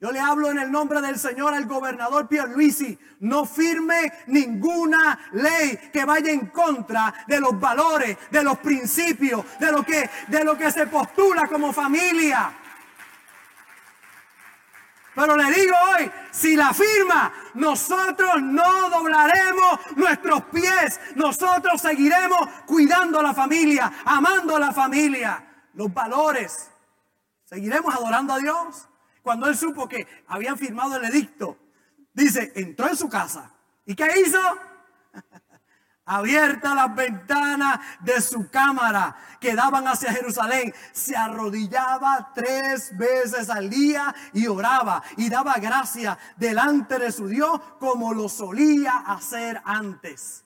yo 0.00 0.10
le 0.10 0.18
hablo 0.18 0.50
en 0.50 0.58
el 0.58 0.72
nombre 0.72 1.02
del 1.02 1.18
Señor 1.18 1.52
al 1.52 1.66
gobernador 1.66 2.26
Pierluisi. 2.26 2.98
No 3.20 3.44
firme 3.44 4.10
ninguna 4.28 5.18
ley 5.32 5.78
que 5.92 6.06
vaya 6.06 6.32
en 6.32 6.46
contra 6.46 7.12
de 7.26 7.38
los 7.38 7.60
valores, 7.60 8.16
de 8.30 8.42
los 8.42 8.58
principios, 8.60 9.44
de 9.58 9.70
lo 9.70 9.84
que, 9.84 10.08
de 10.28 10.42
lo 10.42 10.56
que 10.56 10.72
se 10.72 10.86
postula 10.86 11.46
como 11.48 11.70
familia. 11.70 12.59
Pero 15.14 15.36
le 15.36 15.50
digo 15.52 15.74
hoy, 15.96 16.10
si 16.30 16.56
la 16.56 16.72
firma, 16.72 17.32
nosotros 17.54 18.42
no 18.42 18.88
doblaremos 18.90 19.80
nuestros 19.96 20.42
pies. 20.44 21.00
Nosotros 21.16 21.80
seguiremos 21.80 22.48
cuidando 22.66 23.18
a 23.18 23.22
la 23.22 23.34
familia, 23.34 23.92
amando 24.04 24.56
a 24.56 24.60
la 24.60 24.72
familia, 24.72 25.66
los 25.74 25.92
valores. 25.92 26.70
Seguiremos 27.44 27.94
adorando 27.94 28.34
a 28.34 28.38
Dios. 28.38 28.88
Cuando 29.22 29.48
él 29.48 29.56
supo 29.56 29.88
que 29.88 30.06
habían 30.28 30.56
firmado 30.56 30.96
el 30.96 31.04
edicto, 31.04 31.58
dice, 32.14 32.52
entró 32.54 32.88
en 32.88 32.96
su 32.96 33.08
casa. 33.08 33.52
¿Y 33.84 33.94
qué 33.94 34.08
hizo? 34.24 34.40
Abiertas 36.10 36.74
las 36.74 36.94
ventanas 36.94 37.78
de 38.00 38.20
su 38.20 38.50
cámara 38.50 39.16
que 39.38 39.54
daban 39.54 39.86
hacia 39.86 40.12
Jerusalén, 40.12 40.74
se 40.92 41.16
arrodillaba 41.16 42.32
tres 42.34 42.96
veces 42.96 43.48
al 43.48 43.70
día 43.70 44.12
y 44.32 44.48
oraba 44.48 45.02
y 45.16 45.30
daba 45.30 45.54
gracia 45.54 46.18
delante 46.36 46.98
de 46.98 47.12
su 47.12 47.28
Dios 47.28 47.60
como 47.78 48.12
lo 48.12 48.28
solía 48.28 49.04
hacer 49.06 49.62
antes. 49.64 50.44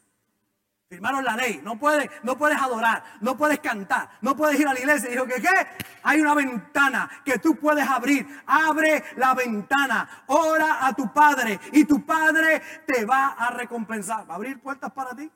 Firmaron 0.87 1.25
la 1.25 1.35
ley, 1.35 1.63
no 1.65 1.79
puedes, 1.79 2.11
no 2.23 2.37
puedes 2.37 2.61
adorar, 2.61 3.03
no 3.23 3.35
puedes 3.37 3.59
cantar, 3.61 4.11
no 4.21 4.37
puedes 4.37 4.61
ir 4.61 4.69
a 4.69 4.75
la 4.75 4.79
iglesia. 4.79 5.11
Dijo 5.11 5.25
que 5.25 5.41
qué, 5.41 5.67
hay 6.03 6.21
una 6.21 6.35
ventana 6.35 7.11
que 7.25 7.39
tú 7.39 7.57
puedes 7.57 7.89
abrir. 7.89 8.29
Abre 8.47 9.03
la 9.17 9.35
ventana, 9.35 10.25
ora 10.27 10.87
a 10.87 10.93
tu 10.93 11.11
padre 11.11 11.59
y 11.73 11.87
tu 11.87 12.05
padre 12.05 12.63
te 12.87 13.07
va 13.07 13.29
a 13.29 13.51
recompensar. 13.51 14.29
¿Va 14.29 14.35
a 14.35 14.37
abrir 14.37 14.61
puertas 14.61 14.93
para 14.93 15.17
ti? 15.17 15.33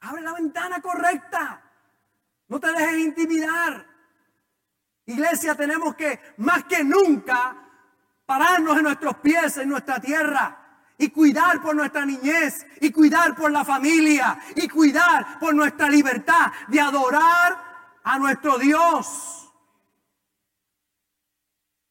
Abre 0.00 0.22
la 0.22 0.32
ventana 0.32 0.80
correcta. 0.80 1.62
No 2.48 2.58
te 2.58 2.72
dejes 2.72 2.98
intimidar. 2.98 3.86
Iglesia, 5.06 5.54
tenemos 5.54 5.94
que 5.94 6.20
más 6.38 6.64
que 6.64 6.82
nunca 6.84 7.56
pararnos 8.26 8.76
en 8.76 8.84
nuestros 8.84 9.16
pies, 9.16 9.56
en 9.56 9.68
nuestra 9.68 10.00
tierra, 10.00 10.56
y 10.96 11.10
cuidar 11.10 11.60
por 11.60 11.74
nuestra 11.74 12.04
niñez, 12.04 12.66
y 12.80 12.92
cuidar 12.92 13.34
por 13.34 13.50
la 13.50 13.64
familia, 13.64 14.38
y 14.54 14.68
cuidar 14.68 15.38
por 15.38 15.54
nuestra 15.54 15.88
libertad 15.88 16.52
de 16.68 16.80
adorar 16.80 17.98
a 18.04 18.18
nuestro 18.18 18.58
Dios. 18.58 19.52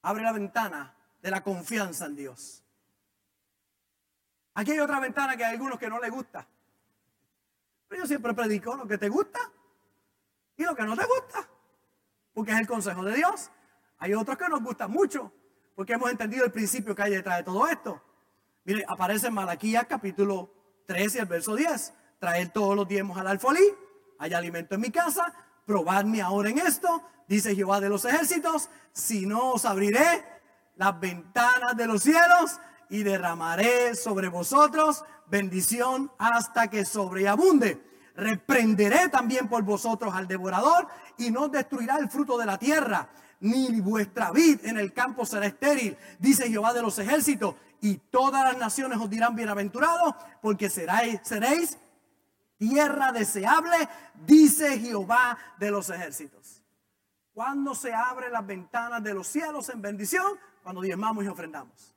Abre 0.01 0.23
la 0.23 0.31
ventana 0.31 0.95
de 1.21 1.31
la 1.31 1.43
confianza 1.43 2.05
en 2.05 2.15
Dios. 2.15 2.63
Aquí 4.53 4.71
hay 4.71 4.79
otra 4.79 4.99
ventana 4.99 5.35
que 5.35 5.43
hay 5.43 5.53
algunos 5.53 5.77
que 5.77 5.89
no 5.89 5.99
les 5.99 6.11
gusta. 6.11 6.47
Pero 7.89 8.03
yo 8.03 8.07
siempre 8.07 8.33
predico 8.35 8.75
lo 8.75 8.87
que 8.87 8.97
te 8.97 9.09
gusta 9.09 9.39
y 10.55 10.63
lo 10.63 10.75
que 10.75 10.83
no 10.83 10.95
te 10.95 11.05
gusta, 11.05 11.49
porque 12.33 12.51
es 12.51 12.59
el 12.59 12.67
consejo 12.67 13.03
de 13.03 13.15
Dios. 13.15 13.49
Hay 13.97 14.13
otros 14.13 14.37
que 14.37 14.47
nos 14.47 14.61
gustan 14.61 14.91
mucho, 14.91 15.33
porque 15.75 15.93
hemos 15.93 16.11
entendido 16.11 16.45
el 16.45 16.51
principio 16.51 16.93
que 16.93 17.01
hay 17.01 17.11
detrás 17.11 17.37
de 17.37 17.43
todo 17.43 17.67
esto. 17.67 18.01
Mire, 18.63 18.85
aparece 18.87 19.27
en 19.27 19.33
Malaquías 19.33 19.85
capítulo 19.89 20.53
13, 20.85 21.21
el 21.21 21.25
verso 21.25 21.55
10. 21.55 21.93
Traer 22.19 22.49
todos 22.49 22.75
los 22.75 22.87
diezmos 22.87 23.17
al 23.17 23.27
alfolí, 23.27 23.63
hay 24.19 24.33
alimento 24.33 24.75
en 24.75 24.81
mi 24.81 24.91
casa, 24.91 25.33
probadme 25.65 26.21
ahora 26.21 26.49
en 26.49 26.59
esto, 26.59 27.03
dice 27.27 27.55
Jehová 27.55 27.79
de 27.79 27.89
los 27.89 28.05
ejércitos, 28.05 28.69
si 28.91 29.25
no 29.25 29.53
os 29.53 29.65
abriré 29.65 30.23
las 30.75 30.99
ventanas 30.99 31.75
de 31.75 31.87
los 31.87 32.03
cielos 32.03 32.59
y 32.89 33.03
derramaré 33.03 33.95
sobre 33.95 34.27
vosotros 34.29 35.03
bendición 35.27 36.11
hasta 36.17 36.69
que 36.69 36.85
sobreabunde. 36.85 37.81
Reprenderé 38.15 39.09
también 39.09 39.47
por 39.47 39.63
vosotros 39.63 40.13
al 40.13 40.27
devorador 40.27 40.87
y 41.17 41.31
no 41.31 41.47
destruirá 41.47 41.97
el 41.97 42.09
fruto 42.09 42.37
de 42.37 42.45
la 42.45 42.57
tierra, 42.57 43.09
ni 43.39 43.79
vuestra 43.79 44.31
vid 44.31 44.65
en 44.65 44.77
el 44.77 44.91
campo 44.91 45.25
será 45.25 45.45
estéril, 45.45 45.97
dice 46.17 46.49
Jehová 46.49 46.73
de 46.73 46.81
los 46.81 46.99
ejércitos, 46.99 47.55
y 47.81 47.95
todas 47.95 48.43
las 48.43 48.57
naciones 48.57 48.99
os 48.99 49.09
dirán 49.09 49.35
bienaventurados, 49.35 50.15
porque 50.41 50.69
seréis, 50.69 51.21
seréis 51.23 51.77
tierra 52.57 53.13
deseable, 53.13 53.87
dice 54.25 54.77
Jehová 54.79 55.37
de 55.57 55.71
los 55.71 55.89
ejércitos. 55.89 56.61
Cuando 57.33 57.73
se 57.73 57.93
abren 57.93 58.33
las 58.33 58.45
ventanas 58.45 59.01
de 59.01 59.13
los 59.13 59.27
cielos 59.27 59.69
en 59.69 59.81
bendición, 59.81 60.37
cuando 60.61 60.81
diezmamos 60.81 61.23
y 61.23 61.29
ofrendamos. 61.29 61.95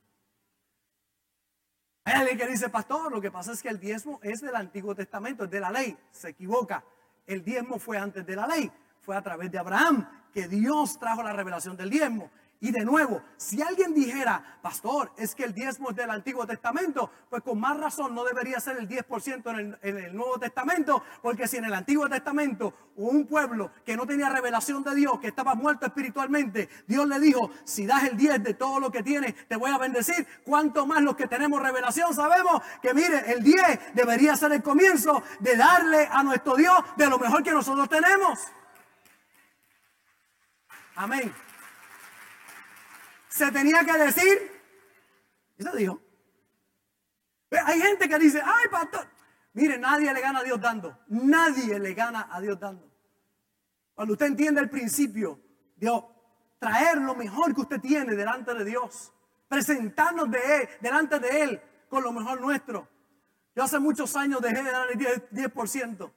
Hay 2.05 2.13
alguien 2.13 2.37
que 2.37 2.47
dice, 2.47 2.69
pastor, 2.69 3.11
lo 3.11 3.21
que 3.21 3.31
pasa 3.31 3.53
es 3.53 3.61
que 3.61 3.69
el 3.69 3.79
diezmo 3.79 4.19
es 4.23 4.41
del 4.41 4.55
Antiguo 4.55 4.93
Testamento, 4.93 5.45
es 5.45 5.51
de 5.51 5.59
la 5.59 5.71
ley. 5.71 5.97
Se 6.11 6.29
equivoca. 6.29 6.83
El 7.25 7.43
diezmo 7.43 7.79
fue 7.79 7.97
antes 7.97 8.25
de 8.25 8.35
la 8.35 8.45
ley. 8.45 8.71
Fue 8.99 9.15
a 9.15 9.21
través 9.21 9.51
de 9.51 9.57
Abraham 9.57 10.07
que 10.33 10.47
Dios 10.47 10.99
trajo 10.99 11.23
la 11.23 11.31
revelación 11.31 11.77
del 11.77 11.89
diezmo. 11.89 12.29
Y 12.63 12.71
de 12.71 12.85
nuevo, 12.85 13.21
si 13.35 13.61
alguien 13.61 13.93
dijera, 13.93 14.57
pastor, 14.61 15.11
es 15.17 15.35
que 15.35 15.43
el 15.43 15.53
diezmo 15.53 15.89
es 15.89 15.97
del 15.97 16.09
Antiguo 16.09 16.47
Testamento, 16.47 17.11
pues 17.29 17.43
con 17.43 17.59
más 17.59 17.77
razón 17.77 18.15
no 18.15 18.23
debería 18.23 18.57
ser 18.61 18.77
el 18.77 18.87
10% 18.87 19.49
en 19.49 19.59
el, 19.59 19.79
en 19.81 19.97
el, 19.97 20.15
Nuevo 20.15 20.39
Testamento, 20.39 21.03
porque 21.21 21.45
si 21.45 21.57
en 21.57 21.65
el 21.65 21.73
Antiguo 21.73 22.07
Testamento 22.07 22.73
hubo 22.95 23.09
un 23.09 23.27
pueblo 23.27 23.71
que 23.85 23.97
no 23.97 24.07
tenía 24.07 24.29
revelación 24.29 24.81
de 24.81 24.95
Dios, 24.95 25.19
que 25.19 25.27
estaba 25.27 25.55
muerto 25.55 25.87
espiritualmente, 25.87 26.69
Dios 26.87 27.05
le 27.05 27.19
dijo, 27.19 27.51
si 27.65 27.85
das 27.85 28.05
el 28.05 28.15
10 28.15 28.41
de 28.41 28.53
todo 28.53 28.79
lo 28.79 28.89
que 28.89 29.03
tienes, 29.03 29.45
te 29.49 29.57
voy 29.57 29.69
a 29.69 29.77
bendecir. 29.77 30.25
Cuanto 30.45 30.85
más 30.85 31.01
los 31.01 31.17
que 31.17 31.27
tenemos 31.27 31.61
revelación 31.61 32.13
sabemos 32.13 32.61
que, 32.81 32.93
mire, 32.93 33.29
el 33.29 33.43
10 33.43 33.93
debería 33.93 34.37
ser 34.37 34.53
el 34.53 34.63
comienzo 34.63 35.21
de 35.41 35.57
darle 35.57 36.07
a 36.09 36.23
nuestro 36.23 36.55
Dios 36.55 36.77
de 36.95 37.09
lo 37.09 37.19
mejor 37.19 37.43
que 37.43 37.51
nosotros 37.51 37.89
tenemos. 37.89 38.39
Amén 40.95 41.33
se 43.33 43.51
tenía 43.51 43.83
que 43.83 43.97
decir. 43.97 44.51
Y 45.57 45.63
se 45.63 45.75
dijo. 45.75 45.99
Hay 47.65 47.81
gente 47.81 48.07
que 48.07 48.19
dice, 48.19 48.41
ay, 48.43 48.67
pastor. 48.69 49.07
Mire, 49.53 49.77
nadie 49.77 50.13
le 50.13 50.21
gana 50.21 50.39
a 50.39 50.43
Dios 50.43 50.61
dando. 50.61 50.99
Nadie 51.07 51.79
le 51.79 51.93
gana 51.93 52.27
a 52.31 52.39
Dios 52.39 52.59
dando. 52.59 52.91
Cuando 53.95 54.13
usted 54.13 54.27
entiende 54.27 54.61
el 54.61 54.69
principio 54.69 55.39
de 55.75 56.03
traer 56.59 56.97
lo 56.99 57.15
mejor 57.15 57.53
que 57.53 57.61
usted 57.61 57.81
tiene 57.81 58.15
delante 58.15 58.53
de 58.53 58.65
Dios, 58.65 59.11
presentarnos 59.47 60.29
de 60.29 60.39
él, 60.57 60.69
delante 60.81 61.19
de 61.19 61.43
Él 61.43 61.61
con 61.89 62.03
lo 62.03 62.11
mejor 62.11 62.39
nuestro. 62.39 62.87
Yo 63.55 63.63
hace 63.63 63.79
muchos 63.79 64.15
años 64.15 64.41
dejé 64.41 64.63
de 64.63 64.71
dar 64.71 64.89
el 64.91 64.97
10%. 64.99 66.11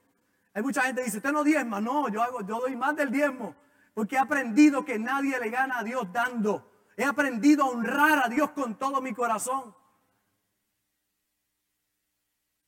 Hay 0.55 0.63
mucha 0.63 0.83
gente 0.83 1.01
que 1.01 1.07
dice, 1.07 1.19
usted 1.19 1.33
no 1.33 1.45
diezma. 1.45 1.81
No, 1.81 2.09
yo, 2.09 2.23
hago, 2.23 2.41
yo 2.41 2.61
doy 2.61 2.77
más 2.77 2.95
del 2.97 3.11
diezmo. 3.11 3.55
Porque 3.93 4.17
he 4.17 4.19
aprendido 4.19 4.85
que 4.85 4.99
nadie 4.99 5.39
le 5.39 5.51
gana 5.51 5.79
a 5.79 5.83
Dios 5.83 6.11
dando. 6.13 6.76
He 6.97 7.05
aprendido 7.05 7.65
a 7.65 7.69
honrar 7.69 8.25
a 8.25 8.29
Dios 8.29 8.51
con 8.53 8.79
todo 8.79 9.03
mi 9.03 9.13
corazón. 9.13 9.75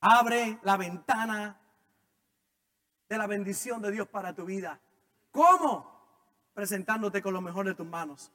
Abre 0.01 0.59
la 0.63 0.77
ventana 0.77 1.59
de 3.09 3.19
la 3.19 3.27
bendición 3.27 3.81
de 3.81 3.91
Dios 3.91 4.07
para 4.07 4.35
tu 4.35 4.45
vida. 4.45 4.81
¿Cómo? 5.31 5.99
Presentándote 6.53 7.23
con 7.23 7.33
lo 7.33 7.41
mejor 7.41 7.67
de 7.67 7.75
tus 7.75 7.87
manos. 7.87 8.31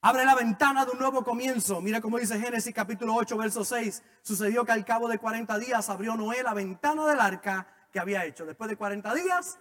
Abre 0.00 0.24
la 0.24 0.34
ventana 0.34 0.86
de 0.86 0.92
un 0.92 0.98
nuevo 0.98 1.22
comienzo. 1.22 1.80
Mira 1.82 2.00
cómo 2.00 2.18
dice 2.18 2.38
Génesis 2.40 2.74
capítulo 2.74 3.14
8, 3.14 3.36
verso 3.36 3.64
6. 3.64 4.02
Sucedió 4.22 4.64
que 4.64 4.72
al 4.72 4.84
cabo 4.84 5.08
de 5.08 5.18
40 5.18 5.58
días 5.58 5.88
abrió 5.90 6.16
Noé 6.16 6.42
la 6.42 6.54
ventana 6.54 7.06
del 7.06 7.20
arca 7.20 7.66
que 7.92 8.00
había 8.00 8.24
hecho. 8.24 8.46
Después 8.46 8.70
de 8.70 8.76
40 8.76 9.14
días, 9.14 9.58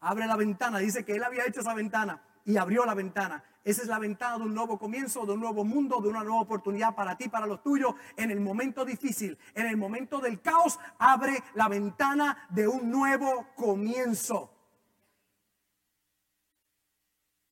abre 0.00 0.26
la 0.26 0.36
ventana. 0.36 0.78
Dice 0.78 1.04
que 1.04 1.14
él 1.14 1.24
había 1.24 1.46
hecho 1.46 1.60
esa 1.60 1.74
ventana 1.74 2.22
y 2.48 2.56
abrió 2.56 2.86
la 2.86 2.94
ventana. 2.94 3.44
Esa 3.62 3.82
es 3.82 3.88
la 3.88 3.98
ventana 3.98 4.38
de 4.38 4.44
un 4.44 4.54
nuevo 4.54 4.78
comienzo, 4.78 5.26
de 5.26 5.32
un 5.32 5.40
nuevo 5.40 5.66
mundo, 5.66 6.00
de 6.00 6.08
una 6.08 6.24
nueva 6.24 6.40
oportunidad 6.40 6.94
para 6.94 7.14
ti, 7.14 7.28
para 7.28 7.46
los 7.46 7.62
tuyos. 7.62 7.94
En 8.16 8.30
el 8.30 8.40
momento 8.40 8.86
difícil, 8.86 9.38
en 9.52 9.66
el 9.66 9.76
momento 9.76 10.18
del 10.18 10.40
caos, 10.40 10.78
abre 10.98 11.44
la 11.54 11.68
ventana 11.68 12.46
de 12.48 12.66
un 12.66 12.90
nuevo 12.90 13.48
comienzo. 13.54 14.50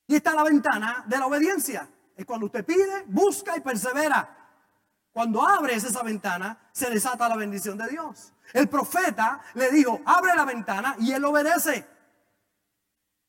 Y 0.06 0.14
está 0.14 0.34
la 0.34 0.44
ventana 0.44 1.04
de 1.06 1.18
la 1.18 1.26
obediencia. 1.26 1.86
Es 2.16 2.24
cuando 2.24 2.46
usted 2.46 2.64
pide, 2.64 3.04
busca 3.06 3.54
y 3.54 3.60
persevera. 3.60 4.34
Cuando 5.12 5.46
abres 5.46 5.84
esa 5.84 6.02
ventana, 6.02 6.70
se 6.72 6.88
desata 6.88 7.28
la 7.28 7.36
bendición 7.36 7.76
de 7.76 7.88
Dios. 7.88 8.32
El 8.54 8.70
profeta 8.70 9.42
le 9.52 9.70
dijo, 9.70 10.00
abre 10.06 10.34
la 10.34 10.46
ventana 10.46 10.96
y 11.00 11.12
él 11.12 11.22
obedece. 11.22 11.86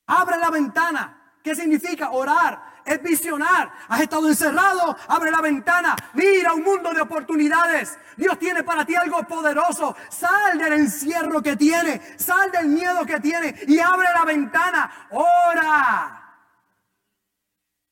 Abre 0.06 0.38
la 0.38 0.50
ventana. 0.50 1.27
¿Qué 1.44 1.56
significa 1.56 2.12
orar? 2.12 2.78
Es 2.84 3.02
visionar. 3.04 3.72
Has 3.90 4.02
estado 4.02 4.28
encerrado, 4.30 4.96
abre 5.08 5.30
la 5.30 5.42
ventana. 5.42 5.96
Mira 6.14 6.54
un 6.54 6.64
mundo 6.64 6.94
de 6.94 7.02
oportunidades. 7.02 7.98
Dios 8.16 8.40
tiene 8.40 8.64
para 8.64 8.86
ti 8.86 8.96
algo 8.96 9.22
poderoso. 9.24 9.96
Sal 10.10 10.58
del 10.58 10.74
encierro 10.74 11.42
que 11.42 11.58
tiene. 11.58 12.02
Sal 12.18 12.50
del 12.52 12.68
miedo 12.68 13.06
que 13.06 13.20
tiene 13.20 13.56
y 13.68 13.80
abre 13.80 14.08
la 14.14 14.24
ventana. 14.24 15.08
Ora. 15.12 16.24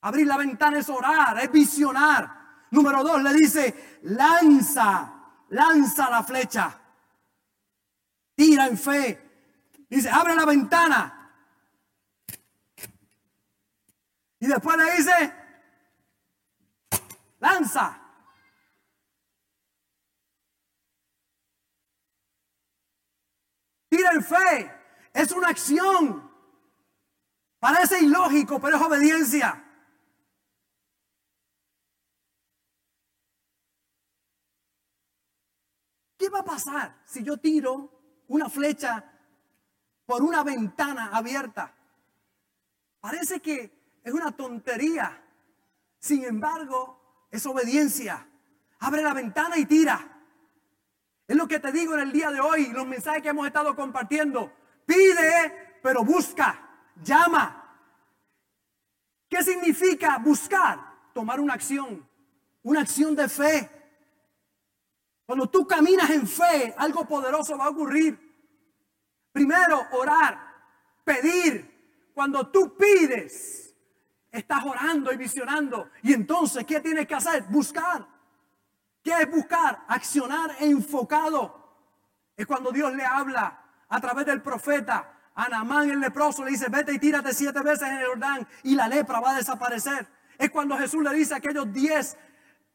Abrir 0.01 0.27
la 0.27 0.38
ventana 0.38 0.79
es 0.79 0.88
orar, 0.88 1.39
es 1.39 1.51
visionar. 1.51 2.45
Número 2.71 3.03
dos, 3.03 3.21
le 3.23 3.34
dice, 3.34 3.99
lanza, 4.03 5.13
lanza 5.49 6.10
la 6.10 6.23
flecha. 6.23 6.79
Tira 8.36 8.67
en 8.67 8.77
fe. 8.77 9.21
Dice, 9.89 10.10
abre 10.10 10.36
la 10.36 10.45
ventana. 10.45 11.24
Y 14.45 14.47
después 14.47 14.77
le 14.77 14.95
dice, 14.95 15.34
lanza. 17.39 17.99
Tira 23.89 24.12
en 24.12 24.23
fe. 24.23 24.71
Es 25.12 25.31
una 25.31 25.47
acción. 25.47 26.31
Parece 27.58 28.01
ilógico, 28.01 28.60
pero 28.60 28.77
es 28.77 28.84
obediencia. 28.84 29.65
¿Qué 36.19 36.29
va 36.29 36.41
a 36.41 36.45
pasar 36.45 37.01
si 37.03 37.23
yo 37.23 37.38
tiro 37.38 38.23
una 38.27 38.47
flecha 38.47 39.12
por 40.05 40.21
una 40.21 40.43
ventana 40.43 41.10
abierta? 41.12 41.75
Parece 42.99 43.41
que 43.41 43.74
es 44.05 44.13
una 44.13 44.31
tontería. 44.31 45.19
Sin 45.97 46.23
embargo, 46.23 47.27
es 47.31 47.43
obediencia. 47.47 48.25
Abre 48.79 49.01
la 49.01 49.15
ventana 49.15 49.57
y 49.57 49.65
tira. 49.65 50.21
Es 51.27 51.35
lo 51.35 51.47
que 51.47 51.59
te 51.59 51.71
digo 51.71 51.95
en 51.95 52.01
el 52.01 52.11
día 52.11 52.29
de 52.29 52.39
hoy, 52.39 52.67
los 52.67 52.85
mensajes 52.85 53.23
que 53.23 53.29
hemos 53.29 53.47
estado 53.47 53.75
compartiendo. 53.75 54.53
Pide, 54.85 55.79
pero 55.81 56.03
busca, 56.03 56.69
llama. 57.03 57.63
¿Qué 59.27 59.43
significa 59.43 60.19
buscar? 60.19 60.79
Tomar 61.11 61.39
una 61.39 61.55
acción, 61.55 62.07
una 62.61 62.81
acción 62.81 63.15
de 63.15 63.27
fe. 63.27 63.71
Cuando 65.25 65.49
tú 65.49 65.65
caminas 65.65 66.11
en 66.11 66.27
fe, 66.27 66.75
algo 66.77 67.07
poderoso 67.07 67.57
va 67.57 67.65
a 67.65 67.69
ocurrir. 67.69 68.19
Primero, 69.31 69.81
orar, 69.93 70.39
pedir. 71.03 72.11
Cuando 72.13 72.51
tú 72.51 72.77
pides, 72.77 73.74
Estás 74.35 74.65
orando 74.65 75.13
y 75.13 75.17
visionando. 75.17 75.89
Y 76.03 76.13
entonces, 76.13 76.65
¿qué 76.65 76.81
tienes 76.81 77.07
que 77.07 77.15
hacer? 77.15 77.43
Buscar. 77.43 78.05
¿Qué 79.01 79.11
es 79.11 79.31
buscar? 79.31 79.85
Accionar 79.87 80.51
enfocado. 80.59 81.73
Es 82.35 82.45
cuando 82.45 82.71
Dios 82.71 82.93
le 82.93 83.05
habla 83.05 83.57
a 83.87 84.01
través 84.01 84.25
del 84.25 84.41
profeta. 84.41 85.13
A 85.35 85.47
Namán 85.47 85.89
el 85.89 86.01
leproso 86.01 86.43
le 86.43 86.51
dice, 86.51 86.67
vete 86.69 86.93
y 86.93 86.99
tírate 86.99 87.33
siete 87.33 87.61
veces 87.61 87.87
en 87.87 87.97
el 87.97 88.07
Jordán 88.07 88.47
y 88.63 88.75
la 88.75 88.89
lepra 88.89 89.21
va 89.21 89.31
a 89.31 89.35
desaparecer. 89.35 90.05
Es 90.37 90.49
cuando 90.49 90.77
Jesús 90.77 91.01
le 91.01 91.13
dice 91.13 91.33
a 91.33 91.37
aquellos 91.37 91.71
diez 91.71 92.17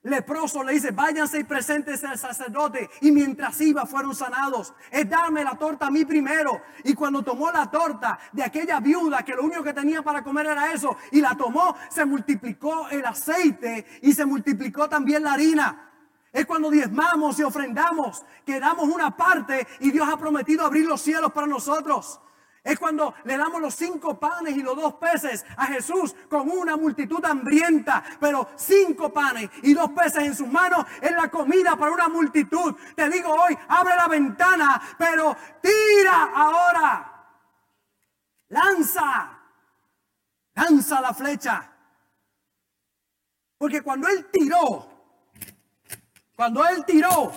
leproso 0.02 0.64
le 0.64 0.72
dice, 0.72 0.92
váyanse 0.92 1.40
y 1.40 1.44
preséntense 1.44 2.06
al 2.06 2.18
sacerdote. 2.18 2.88
Y 3.00 3.10
mientras 3.10 3.60
iba 3.60 3.86
fueron 3.86 4.14
sanados. 4.14 4.72
Es 4.90 5.08
darme 5.08 5.44
la 5.44 5.56
torta 5.56 5.86
a 5.86 5.90
mí 5.90 6.04
primero. 6.04 6.62
Y 6.84 6.94
cuando 6.94 7.22
tomó 7.22 7.50
la 7.50 7.70
torta 7.70 8.18
de 8.32 8.42
aquella 8.42 8.80
viuda 8.80 9.24
que 9.24 9.34
lo 9.34 9.42
único 9.42 9.62
que 9.62 9.74
tenía 9.74 10.02
para 10.02 10.22
comer 10.22 10.46
era 10.46 10.72
eso, 10.72 10.96
y 11.12 11.20
la 11.20 11.36
tomó, 11.36 11.76
se 11.90 12.04
multiplicó 12.04 12.88
el 12.88 13.04
aceite 13.04 13.86
y 14.02 14.12
se 14.12 14.24
multiplicó 14.24 14.88
también 14.88 15.22
la 15.22 15.34
harina. 15.34 15.86
Es 16.32 16.46
cuando 16.46 16.70
diezmamos 16.70 17.38
y 17.40 17.42
ofrendamos, 17.42 18.24
que 18.46 18.60
damos 18.60 18.88
una 18.88 19.16
parte 19.16 19.66
y 19.80 19.90
Dios 19.90 20.08
ha 20.08 20.16
prometido 20.16 20.64
abrir 20.64 20.86
los 20.86 21.00
cielos 21.00 21.32
para 21.32 21.48
nosotros. 21.48 22.20
Es 22.62 22.78
cuando 22.78 23.14
le 23.24 23.38
damos 23.38 23.60
los 23.60 23.74
cinco 23.74 24.20
panes 24.20 24.54
y 24.54 24.62
los 24.62 24.76
dos 24.76 24.94
peces 24.94 25.46
a 25.56 25.66
Jesús 25.66 26.14
con 26.28 26.50
una 26.50 26.76
multitud 26.76 27.24
hambrienta, 27.24 28.04
pero 28.20 28.50
cinco 28.54 29.10
panes 29.10 29.48
y 29.62 29.72
dos 29.72 29.90
peces 29.92 30.24
en 30.24 30.36
sus 30.36 30.46
manos 30.46 30.84
es 31.00 31.12
la 31.12 31.30
comida 31.30 31.76
para 31.76 31.92
una 31.92 32.08
multitud. 32.08 32.74
Te 32.94 33.08
digo 33.08 33.32
hoy, 33.32 33.56
abre 33.68 33.96
la 33.96 34.08
ventana, 34.08 34.82
pero 34.98 35.34
tira 35.62 36.30
ahora. 36.34 37.06
Lanza, 38.48 39.38
lanza 40.54 41.00
la 41.00 41.14
flecha. 41.14 41.72
Porque 43.56 43.80
cuando 43.80 44.06
él 44.08 44.26
tiró, 44.30 44.86
cuando 46.36 46.66
él 46.66 46.84
tiró, 46.84 47.32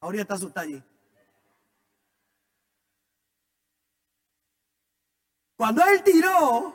ahorita 0.00 0.34
está 0.34 0.60
allí. 0.60 0.91
Cuando 5.56 5.84
él 5.84 6.02
tiró, 6.02 6.74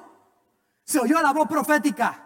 se 0.84 1.00
oyó 1.00 1.22
la 1.22 1.34
voz 1.34 1.48
profética. 1.48 2.24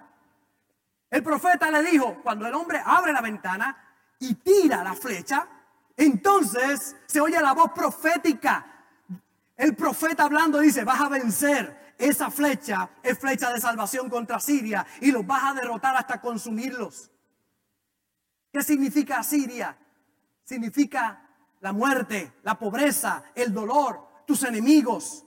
El 1.09 1.23
profeta 1.23 1.69
le 1.69 1.83
dijo, 1.83 2.21
cuando 2.23 2.47
el 2.47 2.53
hombre 2.53 2.81
abre 2.85 3.11
la 3.11 3.21
ventana 3.21 3.75
y 4.19 4.35
tira 4.35 4.83
la 4.83 4.93
flecha, 4.93 5.47
entonces 5.97 6.95
se 7.05 7.19
oye 7.19 7.39
la 7.41 7.53
voz 7.53 7.71
profética. 7.73 8.65
El 9.57 9.75
profeta 9.75 10.23
hablando 10.23 10.59
dice, 10.59 10.83
vas 10.83 11.01
a 11.01 11.09
vencer. 11.09 11.95
Esa 11.97 12.31
flecha 12.31 12.89
es 13.03 13.19
flecha 13.19 13.53
de 13.53 13.61
salvación 13.61 14.09
contra 14.09 14.39
Siria 14.39 14.85
y 15.01 15.11
los 15.11 15.25
vas 15.25 15.43
a 15.43 15.53
derrotar 15.53 15.95
hasta 15.95 16.19
consumirlos. 16.19 17.11
¿Qué 18.51 18.63
significa 18.63 19.21
Siria? 19.21 19.77
Significa 20.43 21.29
la 21.59 21.73
muerte, 21.73 22.33
la 22.41 22.57
pobreza, 22.57 23.23
el 23.35 23.53
dolor, 23.53 24.23
tus 24.25 24.43
enemigos. 24.43 25.25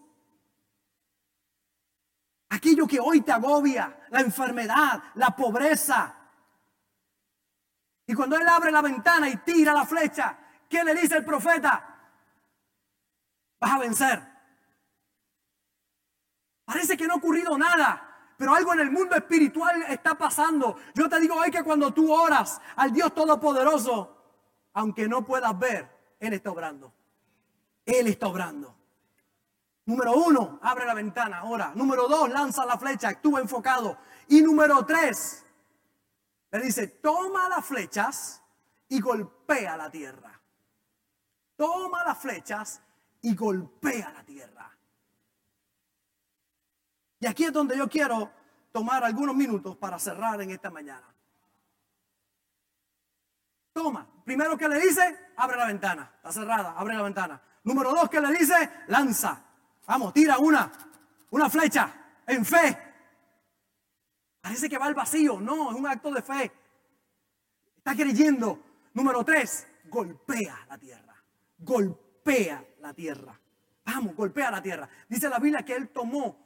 Aquello 2.55 2.87
que 2.87 3.01
hoy 3.01 3.23
te 3.23 3.33
agobia, 3.33 4.07
la 4.11 4.21
enfermedad, 4.21 5.03
la 5.15 5.35
pobreza. 5.35 6.15
Y 8.07 8.15
cuando 8.15 8.37
él 8.37 8.47
abre 8.47 8.71
la 8.71 8.81
ventana 8.81 9.29
y 9.29 9.39
tira 9.39 9.73
la 9.73 9.85
flecha, 9.85 10.39
¿qué 10.69 10.85
le 10.85 10.95
dice 10.95 11.17
el 11.17 11.25
profeta? 11.25 11.99
Vas 13.59 13.73
a 13.73 13.79
vencer. 13.79 14.23
Parece 16.65 16.97
que 16.97 17.09
no 17.09 17.15
ha 17.15 17.17
ocurrido 17.17 17.59
nada, 17.59 18.35
pero 18.37 18.55
algo 18.55 18.73
en 18.73 18.81
el 18.81 18.91
mundo 18.93 19.17
espiritual 19.17 19.83
está 19.89 20.17
pasando. 20.17 20.77
Yo 20.95 21.09
te 21.09 21.19
digo 21.19 21.35
hoy 21.35 21.51
que 21.51 21.65
cuando 21.65 21.93
tú 21.93 22.13
oras 22.13 22.61
al 22.77 22.93
Dios 22.93 23.13
Todopoderoso, 23.15 24.17
aunque 24.75 25.09
no 25.09 25.25
puedas 25.25 25.59
ver, 25.59 25.91
Él 26.21 26.35
está 26.35 26.53
obrando. 26.53 26.95
Él 27.85 28.07
está 28.07 28.29
obrando. 28.29 28.74
Número 29.87 30.15
uno, 30.15 30.59
abre 30.63 30.87
la 30.87 30.95
ventana, 30.95 31.41
ahora. 31.41 31.73
Número 31.75 32.09
dos, 32.09 32.31
lanza 32.31 32.65
la 32.65 32.79
flecha, 32.79 33.09
actúa 33.09 33.41
enfocado. 33.41 33.99
Y 34.29 34.41
número 34.41 34.85
tres, 34.87 35.45
le 36.51 36.61
dice, 36.61 36.87
toma 36.87 37.49
las 37.49 37.65
flechas 37.65 38.43
y 38.89 39.01
golpea 39.01 39.77
la 39.77 39.91
tierra. 39.91 40.41
toma 41.57 42.03
las 42.05 42.19
flechas 42.19 42.83
y 43.23 43.35
golpea 43.35 44.11
la 44.11 44.25
tierra. 44.25 44.71
Y 47.21 47.27
aquí 47.27 47.45
es 47.45 47.53
donde 47.53 47.77
yo 47.77 47.89
quiero 47.89 48.31
tomar 48.73 49.05
algunos 49.05 49.35
minutos 49.37 49.77
para 49.77 49.99
cerrar 49.99 50.41
en 50.43 50.51
esta 50.51 50.71
mañana. 50.71 51.15
Toma, 53.73 54.07
primero 54.25 54.57
que 54.57 54.69
le 54.69 54.79
dice, 54.81 55.31
abre 55.37 55.57
la 55.57 55.67
ventana, 55.67 56.13
está 56.17 56.33
cerrada, 56.33 56.75
abre 56.77 56.95
la 56.95 57.03
ventana. 57.03 57.41
Número 57.65 57.93
dos 57.93 58.09
que 58.09 58.21
le 58.21 58.33
dice, 58.33 58.71
lanza. 58.89 59.43
Vamos, 59.87 60.13
tira 60.15 60.39
una, 60.39 60.73
una 61.31 61.51
flecha 61.51 62.23
en 62.27 62.45
fe. 62.45 62.79
Parece 64.41 64.69
que 64.69 64.79
va 64.79 64.87
al 64.87 64.95
vacío, 64.95 65.41
no, 65.41 65.71
es 65.71 65.77
un 65.77 65.87
acto 65.87 66.11
de 66.11 66.23
fe. 66.23 66.53
Está 67.77 67.95
creyendo. 67.95 68.63
Número 68.95 69.25
tres, 69.25 69.67
golpea 69.87 70.67
la 70.69 70.79
tierra. 70.79 71.23
Golpea 71.59 72.65
la 72.81 72.95
tierra. 72.95 73.41
Vamos, 73.85 74.15
golpea 74.15 74.51
la 74.51 74.63
tierra. 74.63 74.89
Dice 75.09 75.29
la 75.29 75.39
Biblia 75.39 75.65
que 75.65 75.75
él 75.75 75.89
tomó 75.91 76.45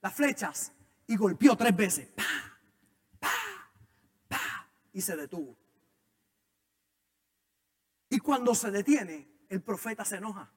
las 0.00 0.14
flechas 0.14 0.72
y 1.06 1.16
golpeó 1.16 1.56
tres 1.56 1.76
veces. 1.76 2.08
Pa, 2.08 2.24
pa, 3.20 3.28
pa, 4.28 4.68
y 4.92 5.00
se 5.00 5.16
detuvo. 5.16 5.56
Y 8.08 8.18
cuando 8.18 8.54
se 8.54 8.70
detiene, 8.70 9.46
el 9.48 9.62
profeta 9.62 10.04
se 10.04 10.16
enoja. 10.16 10.50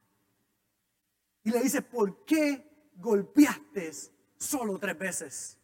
Y 1.45 1.51
le 1.51 1.61
dice, 1.61 1.81
¿por 1.83 2.25
qué 2.25 2.91
golpeaste 2.95 3.91
solo 4.37 4.77
tres 4.79 4.97
veces? 4.97 5.59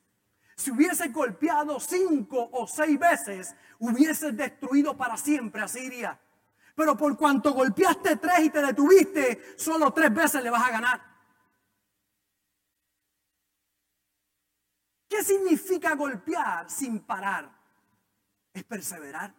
Si 0.56 0.70
hubiese 0.70 1.10
golpeado 1.10 1.80
cinco 1.80 2.50
o 2.54 2.68
seis 2.68 3.00
veces, 3.00 3.56
hubiese 3.80 4.32
destruido 4.32 4.96
para 4.96 5.18
siempre 5.18 5.60
a 5.60 5.68
Siria. 5.68 6.22
Pero 6.76 6.96
por 6.96 7.18
cuanto 7.18 7.54
golpeaste 7.54 8.18
tres 8.18 8.40
y 8.42 8.50
te 8.52 8.62
detuviste, 8.62 9.56
solo 9.58 9.92
tres 9.92 10.14
veces 10.14 10.44
le 10.44 10.52
vas 10.52 10.64
a 10.64 10.72
ganar. 10.72 11.02
¿Qué 15.10 15.24
significa 15.24 15.96
golpear 15.96 16.70
sin 16.70 17.00
parar? 17.00 17.52
Es 18.54 18.64
perseverar. 18.64 19.34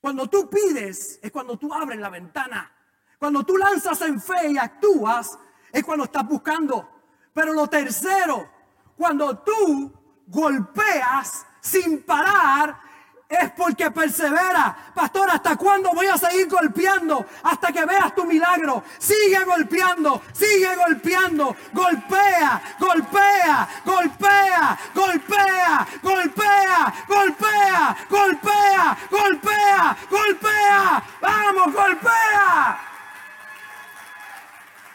Cuando 0.00 0.28
tú 0.30 0.48
pides 0.48 1.20
es 1.22 1.30
cuando 1.30 1.58
tú 1.58 1.74
abres 1.74 1.98
la 2.00 2.08
ventana. 2.08 2.74
Cuando 3.20 3.44
tú 3.44 3.58
lanzas 3.58 4.00
en 4.00 4.18
fe 4.18 4.50
y 4.50 4.56
actúas 4.56 5.38
es 5.70 5.84
cuando 5.84 6.04
estás 6.04 6.26
buscando. 6.26 6.88
Pero 7.34 7.52
lo 7.52 7.66
tercero, 7.66 8.48
cuando 8.96 9.36
tú 9.40 9.92
golpeas 10.26 11.44
sin 11.60 12.02
parar 12.02 12.80
es 13.28 13.50
porque 13.50 13.90
persevera. 13.90 14.74
Pastor, 14.94 15.30
¿hasta 15.32 15.54
cuándo 15.56 15.90
voy 15.92 16.06
a 16.06 16.16
seguir 16.16 16.48
golpeando? 16.48 17.26
Hasta 17.42 17.70
que 17.70 17.84
veas 17.84 18.14
tu 18.14 18.24
milagro. 18.24 18.82
Sigue 18.98 19.44
golpeando, 19.44 20.22
sigue 20.32 20.74
golpeando. 20.76 21.54
Golpea, 21.74 22.62
golpea, 22.80 23.68
golpea, 23.84 24.78
golpea, 24.94 25.86
golpea, 26.02 26.94
golpea, 27.06 27.96
golpea, 28.08 28.96
golpea, 29.10 29.96
golpea. 30.10 31.04
Vamos, 31.20 31.74
golpea. 31.74 32.89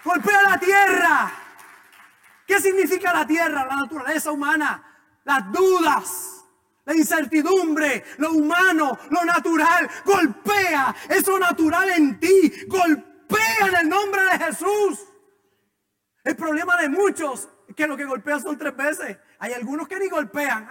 Golpea 0.06 0.42
la 0.44 0.60
tierra. 0.60 1.32
¿Qué 2.48 2.62
significa 2.62 3.12
la 3.12 3.28
tierra? 3.28 3.66
La 3.66 3.76
naturaleza 3.76 4.32
humana. 4.32 4.82
Las 5.26 5.52
dudas 5.52 6.36
la 6.86 6.96
incertidumbre, 6.96 8.04
lo 8.18 8.32
humano, 8.34 8.98
lo 9.10 9.26
natural. 9.26 9.90
Golpea 10.06 10.96
eso 11.10 11.40
natural 11.40 11.90
en 11.90 12.20
ti. 12.20 12.54
Golpea 12.68 13.68
en 13.68 13.76
el 13.76 13.90
nombre 13.90 14.22
de 14.22 14.46
Jesús. 14.46 15.04
El 16.24 16.36
problema 16.36 16.80
de 16.80 16.90
muchos 16.90 17.50
es 17.68 17.76
que 17.76 17.88
lo 17.88 17.98
que 17.98 18.06
golpean 18.06 18.42
son 18.42 18.58
tres 18.58 18.76
veces. 18.76 19.18
Hay 19.40 19.54
algunos 19.54 19.88
que 19.88 20.00
ni 20.00 20.08
golpean. 20.08 20.70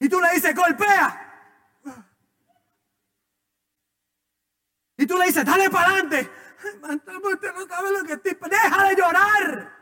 Y 0.00 0.08
tú 0.08 0.20
le 0.20 0.34
dices, 0.34 0.54
golpea. 0.54 1.23
Y 4.96 5.06
tú 5.06 5.18
le 5.18 5.26
dices, 5.26 5.44
dale 5.44 5.70
para 5.70 5.88
adelante. 5.88 6.30
Usted 6.62 7.52
no 7.54 7.66
sabe 7.66 7.90
lo 7.90 8.04
que 8.04 8.12
estoy. 8.14 8.36
Deja 8.48 8.84
de 8.88 8.96
llorar. 8.96 9.72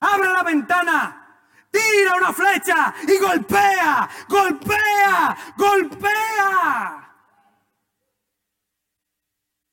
Abre 0.00 0.28
la 0.28 0.42
ventana. 0.42 1.24
Tira 1.70 2.14
una 2.16 2.32
flecha 2.32 2.94
y 3.06 3.18
golpea, 3.18 4.08
golpea, 4.28 5.36
golpea. 5.56 7.07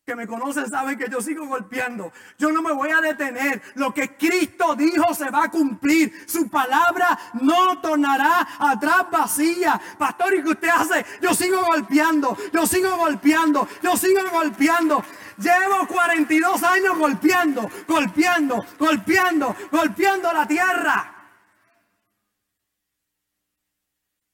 Que 0.05 0.15
me 0.15 0.27
conocen 0.27 0.69
saben 0.69 0.99
que 0.99 1.09
yo 1.09 1.19
sigo 1.19 1.47
golpeando. 1.47 2.11
Yo 2.37 2.51
no 2.51 2.61
me 2.61 2.71
voy 2.71 2.91
a 2.91 3.01
detener. 3.01 3.59
Lo 3.73 3.91
que 3.91 4.15
Cristo 4.15 4.75
dijo 4.75 5.15
se 5.15 5.31
va 5.31 5.45
a 5.45 5.49
cumplir. 5.49 6.25
Su 6.27 6.47
palabra 6.47 7.17
no 7.41 7.81
tornará 7.81 8.47
atrás 8.59 9.07
vacía. 9.11 9.81
Pastor, 9.97 10.35
¿y 10.35 10.43
qué 10.43 10.49
usted 10.49 10.69
hace? 10.69 11.03
Yo 11.23 11.33
sigo 11.33 11.65
golpeando, 11.65 12.37
yo 12.53 12.67
sigo 12.67 12.95
golpeando, 12.97 13.67
yo 13.81 13.97
sigo 13.97 14.21
golpeando. 14.31 15.03
Llevo 15.37 15.87
42 15.87 16.61
años 16.61 16.97
golpeando, 16.99 17.67
golpeando, 17.87 18.63
golpeando, 18.77 19.55
golpeando 19.71 20.33
la 20.33 20.47
tierra. 20.47 21.15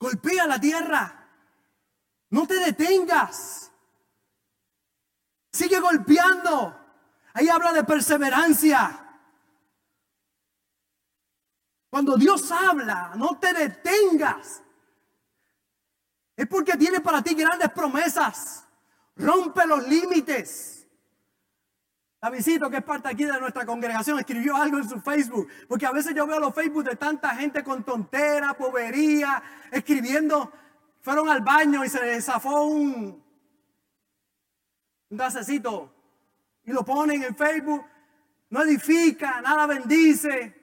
Golpea 0.01 0.47
la 0.47 0.59
tierra. 0.59 1.27
No 2.29 2.45
te 2.45 2.55
detengas. 2.55 3.70
Sigue 5.61 5.79
golpeando. 5.79 6.75
Ahí 7.33 7.47
habla 7.47 7.71
de 7.71 7.83
perseverancia. 7.83 8.99
Cuando 11.87 12.17
Dios 12.17 12.51
habla, 12.51 13.11
no 13.15 13.37
te 13.37 13.53
detengas. 13.53 14.63
Es 16.35 16.47
porque 16.47 16.75
tiene 16.77 16.99
para 16.99 17.21
ti 17.21 17.35
grandes 17.35 17.69
promesas. 17.69 18.65
Rompe 19.15 19.67
los 19.67 19.87
límites. 19.87 20.87
Davidito, 22.19 22.67
que 22.67 22.77
es 22.77 22.83
parte 22.83 23.09
aquí 23.09 23.25
de 23.25 23.39
nuestra 23.39 23.63
congregación, 23.63 24.17
escribió 24.17 24.55
algo 24.55 24.79
en 24.79 24.89
su 24.89 24.99
Facebook. 24.99 25.47
Porque 25.67 25.85
a 25.85 25.91
veces 25.91 26.15
yo 26.15 26.25
veo 26.25 26.39
los 26.39 26.55
Facebook 26.55 26.85
de 26.85 26.95
tanta 26.95 27.35
gente 27.35 27.63
con 27.63 27.83
tontera, 27.83 28.55
povería, 28.55 29.43
escribiendo. 29.69 30.51
Fueron 31.01 31.29
al 31.29 31.41
baño 31.41 31.85
y 31.85 31.89
se 31.89 32.03
les 32.03 32.25
zafó 32.25 32.63
un, 32.63 33.30
un 35.11 35.17
gasecito. 35.17 35.93
Y 36.63 36.71
lo 36.71 36.83
ponen 36.83 37.21
en 37.23 37.35
Facebook. 37.35 37.85
No 38.49 38.63
edifica, 38.63 39.41
nada 39.41 39.67
bendice. 39.67 40.57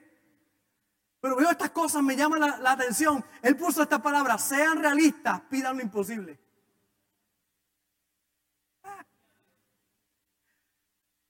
Pero 1.21 1.35
veo 1.35 1.49
estas 1.49 1.69
cosas, 1.71 2.03
me 2.03 2.15
llaman 2.15 2.39
la, 2.39 2.71
atención. 2.71 3.23
Él 3.41 3.55
puso 3.55 3.83
esta 3.83 4.01
palabra, 4.01 4.37
sean 4.37 4.81
realistas, 4.81 5.41
pidan 5.49 5.77
lo 5.77 5.83
imposible. 5.83 6.39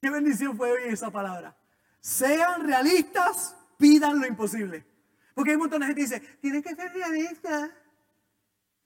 Qué 0.00 0.08
bendición 0.08 0.56
fue 0.56 0.72
hoy 0.72 0.82
esa 0.86 1.10
palabra. 1.10 1.56
Sean 2.00 2.66
realistas, 2.66 3.56
pidan 3.76 4.20
lo 4.20 4.26
imposible. 4.26 4.86
Porque 5.34 5.50
hay 5.50 5.56
un 5.56 5.62
montón 5.62 5.80
de 5.80 5.86
gente 5.86 6.00
que 6.00 6.06
dice, 6.06 6.38
tienes 6.40 6.62
que 6.62 6.74
ser 6.74 6.92
realista. 6.92 7.70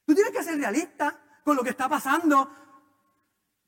Tú 0.07 0.14
tienes 0.14 0.33
que 0.33 0.42
ser 0.42 0.59
realista 0.59 1.20
con 1.44 1.57
lo 1.57 1.62
que 1.62 1.70
está 1.70 1.88
pasando. 1.88 2.63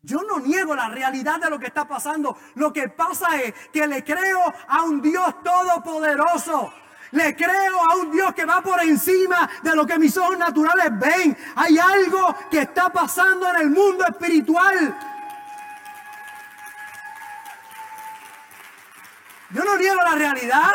Yo 0.07 0.23
no 0.23 0.39
niego 0.39 0.73
la 0.73 0.89
realidad 0.89 1.41
de 1.41 1.51
lo 1.51 1.59
que 1.59 1.67
está 1.67 1.85
pasando. 1.87 2.39
Lo 2.55 2.73
que 2.73 2.89
pasa 2.89 3.43
es 3.43 3.53
que 3.73 3.89
le 3.89 4.05
creo 4.05 4.41
a 4.69 4.85
un 4.85 5.03
Dios 5.03 5.43
todopoderoso. 5.43 6.73
Le 7.11 7.35
creo 7.35 7.81
a 7.91 7.97
un 7.97 8.13
Dios 8.13 8.33
que 8.33 8.45
va 8.45 8.63
por 8.63 8.81
encima 8.83 9.51
de 9.65 9.75
lo 9.75 9.85
que 9.85 9.99
mis 9.99 10.17
ojos 10.17 10.39
naturales 10.39 10.97
ven. 10.97 11.37
Hay 11.57 11.77
algo 11.77 12.37
que 12.49 12.61
está 12.61 12.89
pasando 12.89 13.49
en 13.49 13.57
el 13.63 13.71
mundo 13.71 14.05
espiritual 14.07 14.97
Yo 19.51 19.65
no 19.65 19.77
niego 19.79 20.03
la 20.03 20.15
realidad. 20.15 20.73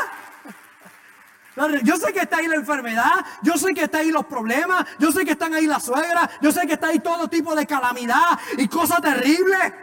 Yo 1.84 1.98
sé 1.98 2.14
que 2.14 2.22
está 2.22 2.38
ahí 2.38 2.48
la 2.48 2.56
enfermedad, 2.56 3.26
yo 3.44 3.58
sé 3.58 3.74
que 3.74 3.84
está 3.84 4.00
ahí 4.00 4.12
los 4.12 4.26
problemas, 4.26 4.86
yo 5.00 5.12
sé 5.12 5.26
que 5.26 5.32
están 5.32 5.54
ahí 5.54 5.68
las 5.68 5.84
suegras, 5.84 6.30
yo 6.42 6.52
sé 6.52 6.66
que 6.66 6.74
está 6.74 6.88
ahí 6.88 7.00
todo 7.00 7.28
tipo 7.28 7.56
de 7.56 7.66
calamidad 7.66 8.40
y 8.58 8.68
cosas 8.68 9.02
terribles. 9.02 9.74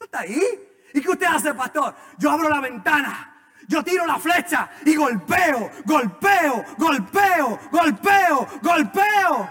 Está 0.00 0.20
ahí. 0.20 0.40
¿Y 0.92 1.00
qué 1.00 1.10
usted 1.10 1.26
hace, 1.26 1.54
pastor? 1.54 1.94
Yo 2.18 2.30
abro 2.30 2.48
la 2.48 2.60
ventana, 2.60 3.52
yo 3.68 3.82
tiro 3.82 4.06
la 4.06 4.18
flecha 4.18 4.70
y 4.84 4.96
golpeo, 4.96 5.70
golpeo, 5.84 6.64
golpeo, 6.76 7.58
golpeo, 7.70 8.48
golpeo. 8.62 9.50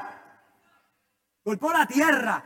Golpeo 1.46 1.74
la 1.74 1.88
tierra, 1.88 2.44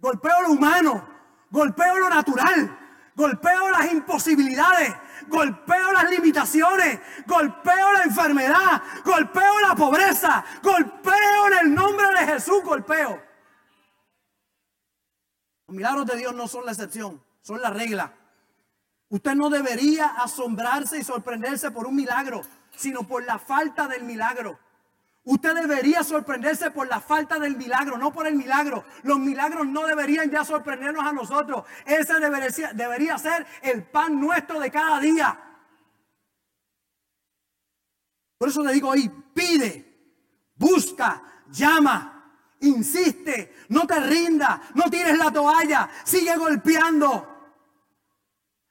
golpeo 0.00 0.42
lo 0.42 0.50
humano, 0.52 1.08
golpeo 1.50 1.98
lo 1.98 2.08
natural, 2.08 2.78
golpeo 3.14 3.70
las 3.70 3.92
imposibilidades 3.92 4.94
golpeo 5.28 5.92
las 5.92 6.10
limitaciones, 6.10 7.00
golpeo 7.26 7.92
la 7.92 8.02
enfermedad, 8.02 8.82
golpeo 9.04 9.60
la 9.60 9.74
pobreza, 9.74 10.44
golpeo 10.62 11.46
en 11.48 11.66
el 11.66 11.74
nombre 11.74 12.06
de 12.18 12.32
Jesús, 12.32 12.62
golpeo. 12.62 13.22
Los 15.66 15.76
milagros 15.76 16.06
de 16.06 16.16
Dios 16.16 16.34
no 16.34 16.46
son 16.46 16.66
la 16.66 16.72
excepción, 16.72 17.22
son 17.40 17.60
la 17.60 17.70
regla. 17.70 18.12
Usted 19.08 19.34
no 19.34 19.50
debería 19.50 20.06
asombrarse 20.06 20.98
y 20.98 21.04
sorprenderse 21.04 21.70
por 21.70 21.86
un 21.86 21.94
milagro, 21.94 22.42
sino 22.76 23.06
por 23.06 23.24
la 23.24 23.38
falta 23.38 23.86
del 23.86 24.04
milagro. 24.04 24.58
Usted 25.26 25.54
debería 25.54 26.04
sorprenderse 26.04 26.70
por 26.70 26.86
la 26.86 27.00
falta 27.00 27.38
del 27.38 27.56
milagro, 27.56 27.96
no 27.96 28.12
por 28.12 28.26
el 28.26 28.34
milagro. 28.34 28.84
Los 29.02 29.18
milagros 29.18 29.66
no 29.66 29.86
deberían 29.86 30.30
ya 30.30 30.44
sorprendernos 30.44 31.02
a 31.02 31.12
nosotros. 31.12 31.64
Ese 31.86 32.12
debería, 32.74 33.16
ser 33.16 33.46
el 33.62 33.84
pan 33.84 34.20
nuestro 34.20 34.60
de 34.60 34.70
cada 34.70 35.00
día. 35.00 35.40
Por 38.36 38.50
eso 38.50 38.62
le 38.62 38.74
digo 38.74 38.92
ahí, 38.92 39.08
pide, 39.32 40.50
busca, 40.56 41.22
llama, 41.48 42.30
insiste, 42.60 43.54
no 43.70 43.86
te 43.86 43.98
rinda, 44.00 44.60
no 44.74 44.90
tires 44.90 45.16
la 45.16 45.32
toalla, 45.32 45.88
sigue 46.04 46.36
golpeando. 46.36 47.30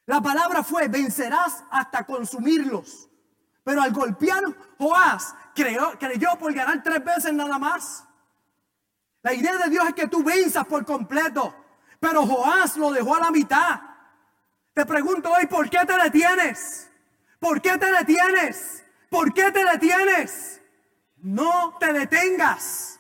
La 0.05 0.21
palabra 0.21 0.61
fue, 0.63 0.87
vencerás 0.87 1.63
hasta 1.71 2.05
consumirlos. 2.05 3.09
Pero 3.63 3.81
al 3.81 3.91
golpear, 3.91 4.43
Joás 4.77 5.33
creyó, 5.53 5.97
creyó 5.99 6.37
por 6.37 6.53
ganar 6.53 6.81
tres 6.83 7.03
veces 7.03 7.33
nada 7.33 7.57
más. 7.57 8.05
La 9.21 9.33
idea 9.33 9.57
de 9.57 9.69
Dios 9.69 9.87
es 9.87 9.93
que 9.93 10.07
tú 10.07 10.23
venzas 10.23 10.65
por 10.67 10.85
completo. 10.85 11.55
Pero 11.99 12.25
Joás 12.27 12.75
lo 12.75 12.91
dejó 12.91 13.15
a 13.15 13.21
la 13.21 13.31
mitad. 13.31 13.79
Te 14.73 14.85
pregunto 14.85 15.31
hoy, 15.31 15.45
¿por 15.47 15.69
qué 15.69 15.79
te 15.85 15.97
detienes? 15.97 16.89
¿Por 17.39 17.61
qué 17.61 17.77
te 17.77 17.91
detienes? 17.91 18.83
¿Por 19.09 19.33
qué 19.33 19.51
te 19.51 19.63
detienes? 19.63 20.61
No 21.17 21.77
te 21.79 21.93
detengas. 21.93 22.99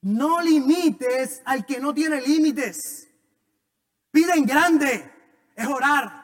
No 0.00 0.40
limites 0.40 1.40
al 1.44 1.64
que 1.64 1.78
no 1.78 1.94
tiene 1.94 2.20
límites. 2.20 3.08
Piden 4.10 4.44
grande, 4.44 5.12
es 5.54 5.66
orar. 5.66 6.23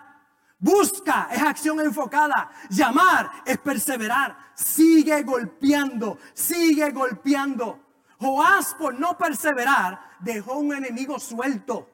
Busca 0.60 1.28
es 1.32 1.40
acción 1.40 1.80
enfocada. 1.80 2.50
Llamar 2.68 3.30
es 3.46 3.58
perseverar. 3.58 4.36
Sigue 4.54 5.22
golpeando, 5.22 6.18
sigue 6.34 6.90
golpeando. 6.90 7.80
Joás 8.18 8.74
por 8.74 8.94
no 8.94 9.16
perseverar 9.16 10.18
dejó 10.20 10.58
un 10.58 10.74
enemigo 10.74 11.18
suelto. 11.18 11.88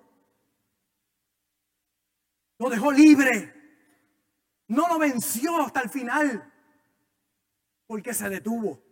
Lo 2.58 2.68
dejó 2.68 2.90
libre. 2.90 3.54
No 4.66 4.88
lo 4.88 4.98
venció 4.98 5.62
hasta 5.62 5.80
el 5.82 5.88
final 5.88 6.52
porque 7.86 8.12
se 8.12 8.28
detuvo. 8.28 8.82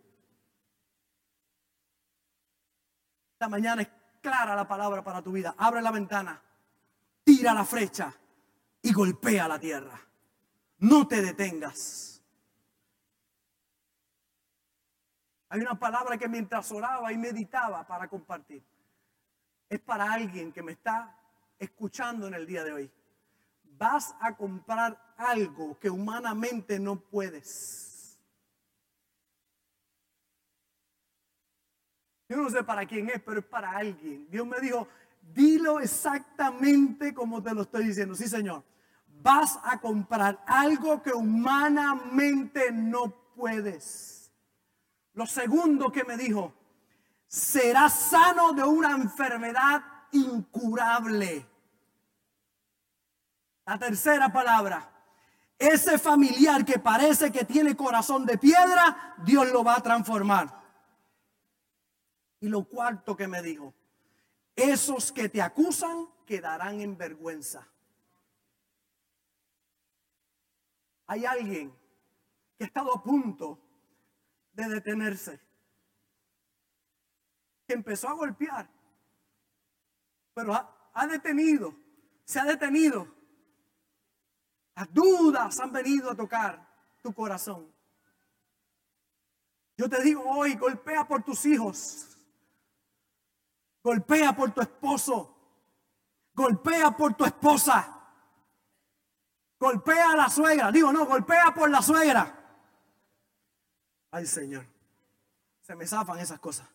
Esta 3.33 3.49
mañana 3.49 3.81
es 3.81 3.89
clara 4.21 4.55
la 4.55 4.65
palabra 4.65 5.03
para 5.03 5.21
tu 5.21 5.33
vida. 5.33 5.53
Abre 5.57 5.81
la 5.81 5.91
ventana, 5.91 6.41
tira 7.25 7.53
la 7.53 7.65
flecha 7.65 8.15
y 8.85 8.93
golpea 8.93 9.47
la 9.47 9.59
tierra. 9.59 9.99
No 10.77 11.07
te 11.07 11.19
detengas. 11.19 12.23
Hay 15.49 15.59
una 15.59 15.79
palabra 15.79 16.19
que 16.19 16.27
mientras 16.27 16.71
oraba 16.71 17.11
y 17.11 17.17
meditaba 17.17 17.87
para 17.87 18.07
compartir. 18.07 18.63
Es 19.67 19.79
para 19.79 20.13
alguien 20.13 20.51
que 20.51 20.61
me 20.61 20.73
está 20.73 21.17
escuchando 21.57 22.27
en 22.27 22.35
el 22.35 22.45
día 22.45 22.63
de 22.63 22.73
hoy. 22.73 22.91
Vas 23.63 24.15
a 24.21 24.37
comprar 24.37 25.15
algo 25.17 25.79
que 25.79 25.89
humanamente 25.89 26.79
no 26.79 26.99
puedes. 26.99 28.19
Yo 32.29 32.37
no 32.37 32.51
sé 32.51 32.63
para 32.63 32.85
quién 32.85 33.09
es, 33.09 33.19
pero 33.23 33.39
es 33.39 33.45
para 33.47 33.71
alguien. 33.71 34.29
Dios 34.29 34.45
me 34.45 34.59
dijo, 34.59 34.87
dilo 35.33 35.79
exactamente 35.79 37.15
como 37.15 37.41
te 37.41 37.51
lo 37.51 37.63
estoy 37.63 37.85
diciendo. 37.85 38.13
Sí, 38.13 38.27
Señor 38.27 38.63
vas 39.25 39.59
a 39.63 39.79
comprar 39.79 40.43
algo 40.45 41.01
que 41.01 41.11
humanamente 41.11 42.71
no 42.71 43.09
puedes. 43.35 44.31
Lo 45.13 45.25
segundo 45.25 45.91
que 45.91 46.03
me 46.03 46.15
dijo, 46.15 46.53
serás 47.27 47.93
sano 48.11 48.53
de 48.53 48.61
una 48.61 48.91
enfermedad 48.91 49.83
incurable. 50.11 51.43
La 53.65 53.79
tercera 53.79 54.31
palabra, 54.31 54.91
ese 55.57 55.97
familiar 55.97 56.63
que 56.63 56.77
parece 56.77 57.31
que 57.31 57.45
tiene 57.45 57.75
corazón 57.75 58.27
de 58.27 58.37
piedra, 58.37 59.15
Dios 59.25 59.51
lo 59.51 59.63
va 59.63 59.77
a 59.77 59.81
transformar. 59.81 60.53
Y 62.41 62.47
lo 62.47 62.63
cuarto 62.65 63.15
que 63.15 63.27
me 63.27 63.41
dijo, 63.41 63.73
esos 64.55 65.11
que 65.11 65.29
te 65.29 65.41
acusan 65.41 66.09
quedarán 66.27 66.79
en 66.79 66.95
vergüenza. 66.95 67.67
Hay 71.07 71.25
alguien 71.25 71.75
que 72.57 72.63
ha 72.63 72.67
estado 72.67 72.93
a 72.93 73.03
punto 73.03 73.59
de 74.53 74.69
detenerse, 74.69 75.39
que 77.67 77.73
empezó 77.73 78.09
a 78.09 78.13
golpear, 78.13 78.69
pero 80.33 80.53
ha, 80.53 81.07
detenido, 81.07 81.75
se 82.25 82.39
ha 82.39 82.45
detenido. 82.45 83.07
Las 84.75 84.93
dudas 84.93 85.59
han 85.59 85.71
venido 85.71 86.11
a 86.11 86.15
tocar 86.15 86.67
tu 87.01 87.13
corazón. 87.13 87.73
Yo 89.77 89.89
te 89.89 90.01
digo 90.01 90.23
hoy, 90.23 90.55
golpea 90.55 91.07
por 91.07 91.23
tus 91.23 91.45
hijos, 91.45 92.17
golpea 93.83 94.35
por 94.35 94.53
tu 94.53 94.61
esposo, 94.61 95.37
golpea 96.33 96.91
por 96.91 97.13
tu 97.13 97.25
esposa. 97.25 97.94
Golpea 99.59 100.11
a 100.11 100.15
la 100.15 100.29
suegra. 100.29 100.71
Digo, 100.71 100.91
no, 100.91 101.05
golpea 101.05 101.53
por 101.53 101.69
la 101.69 101.81
suegra. 101.81 102.33
Ay, 104.11 104.25
Señor. 104.25 104.65
Se 105.61 105.75
me 105.75 105.87
zafan 105.87 106.19
esas 106.19 106.39
cosas. 106.39 106.67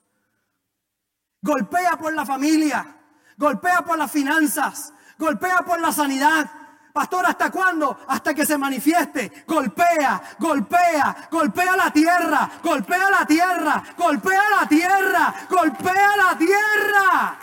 Golpea 1.41 1.97
por 1.97 2.13
la 2.13 2.27
familia. 2.27 2.97
Golpea 3.37 3.83
por 3.83 3.97
las 3.97 4.11
finanzas. 4.11 4.93
Golpea 5.19 5.59
por 5.59 5.81
la 5.81 5.93
sanidad. 5.93 6.51
Pastor, 6.93 7.25
¿hasta 7.27 7.51
cuándo? 7.51 7.99
Hasta 8.09 8.35
que 8.35 8.45
se 8.45 8.59
manifieste. 8.59 9.45
Golpea, 9.47 10.37
golpea, 10.39 11.29
golpea 11.31 11.77
la 11.77 11.93
tierra, 11.93 12.51
golpea 12.63 13.11
la 13.11 13.25
tierra, 13.25 13.83
golpea 13.97 14.43
la 14.51 14.69
tierra, 14.69 15.35
golpea 15.49 16.17
la 16.17 16.37
tierra. 16.37 17.39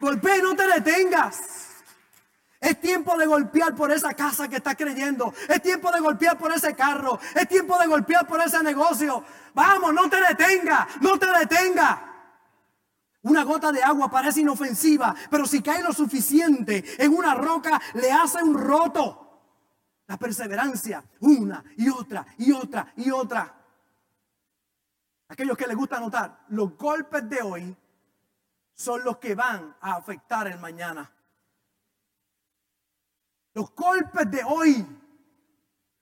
Golpea 0.00 0.36
y 0.36 0.42
no 0.42 0.54
te 0.54 0.66
detengas. 0.68 1.57
Es 2.68 2.78
tiempo 2.82 3.16
de 3.16 3.24
golpear 3.24 3.74
por 3.74 3.90
esa 3.90 4.12
casa 4.12 4.46
que 4.46 4.56
está 4.56 4.74
creyendo. 4.74 5.32
Es 5.48 5.62
tiempo 5.62 5.90
de 5.90 6.00
golpear 6.00 6.36
por 6.36 6.52
ese 6.52 6.74
carro. 6.74 7.18
Es 7.34 7.48
tiempo 7.48 7.78
de 7.78 7.86
golpear 7.86 8.26
por 8.26 8.42
ese 8.42 8.62
negocio. 8.62 9.24
Vamos, 9.54 9.94
no 9.94 10.10
te 10.10 10.20
detenga, 10.20 10.86
no 11.00 11.18
te 11.18 11.26
detenga. 11.38 12.02
Una 13.22 13.42
gota 13.42 13.72
de 13.72 13.82
agua 13.82 14.10
parece 14.10 14.42
inofensiva, 14.42 15.14
pero 15.30 15.46
si 15.46 15.62
cae 15.62 15.82
lo 15.82 15.94
suficiente 15.94 16.84
en 17.02 17.16
una 17.16 17.34
roca, 17.34 17.80
le 17.94 18.12
hace 18.12 18.42
un 18.42 18.52
roto. 18.52 19.24
La 20.06 20.18
perseverancia, 20.18 21.02
una 21.20 21.64
y 21.78 21.88
otra 21.88 22.26
y 22.36 22.52
otra 22.52 22.92
y 22.96 23.10
otra. 23.10 23.54
Aquellos 25.28 25.56
que 25.56 25.66
les 25.66 25.76
gusta 25.76 25.98
notar, 25.98 26.44
los 26.48 26.76
golpes 26.76 27.26
de 27.30 27.40
hoy 27.40 27.76
son 28.74 29.02
los 29.04 29.16
que 29.16 29.34
van 29.34 29.74
a 29.80 29.94
afectar 29.94 30.46
el 30.48 30.58
mañana. 30.58 31.10
Los 33.58 33.74
golpes 33.74 34.30
de 34.30 34.44
hoy. 34.44 34.86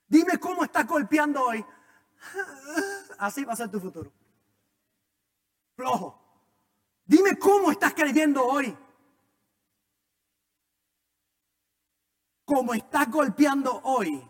Dime 0.07 0.37
cómo 0.37 0.63
estás 0.63 0.85
golpeando 0.85 1.43
hoy. 1.43 1.65
Así 3.17 3.43
va 3.45 3.53
a 3.53 3.55
ser 3.55 3.71
tu 3.71 3.79
futuro. 3.79 4.13
Flojo. 5.75 6.21
Dime 7.03 7.35
cómo 7.39 7.71
estás 7.71 7.95
creyendo 7.95 8.45
hoy. 8.45 8.77
Como 12.45 12.75
estás 12.75 13.09
golpeando 13.09 13.81
hoy, 13.85 14.23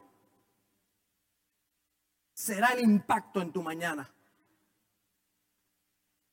será 2.34 2.70
el 2.70 2.80
impacto 2.80 3.42
en 3.42 3.52
tu 3.52 3.62
mañana. 3.62 4.10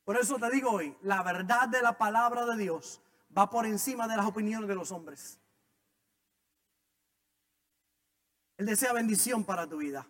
Por 0.05 0.17
eso 0.17 0.39
te 0.39 0.49
digo 0.49 0.71
hoy, 0.71 0.97
la 1.03 1.25
verdad 1.25 1.69
de 1.69 1.83
la 1.83 1.99
palabra 1.99 2.47
de 2.47 2.57
Dios 2.57 3.01
va 3.37 3.51
por 3.51 3.67
encima 3.67 4.07
de 4.07 4.17
las 4.17 4.27
opiniones 4.27 4.69
de 4.69 4.77
los 4.77 4.93
hombres. 4.93 5.41
Él 8.57 8.67
desea 8.67 8.93
bendición 8.93 9.45
para 9.45 9.67
tu 9.67 9.79
vida. 9.79 10.07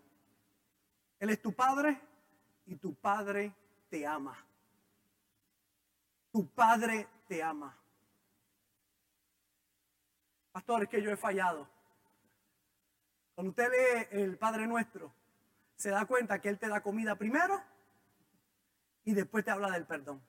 Él 1.18 1.30
es 1.30 1.40
tu 1.40 1.52
Padre 1.52 2.00
y 2.66 2.76
tu 2.76 2.94
Padre 2.94 3.54
te 3.88 4.06
ama. 4.06 4.36
Tu 6.30 6.46
Padre 6.48 7.08
te 7.26 7.42
ama. 7.42 7.76
Pastor, 10.52 10.82
es 10.82 10.88
que 10.88 11.02
yo 11.02 11.10
he 11.10 11.16
fallado. 11.16 11.68
Cuando 13.34 13.50
usted 13.50 13.70
lee 13.70 14.20
el 14.20 14.38
Padre 14.38 14.66
Nuestro, 14.66 15.12
se 15.76 15.90
da 15.90 16.04
cuenta 16.06 16.40
que 16.40 16.48
Él 16.48 16.58
te 16.58 16.68
da 16.68 16.82
comida 16.82 17.16
primero 17.16 17.60
y 19.04 19.14
después 19.14 19.44
te 19.44 19.50
habla 19.50 19.70
del 19.70 19.86
perdón. 19.86 20.22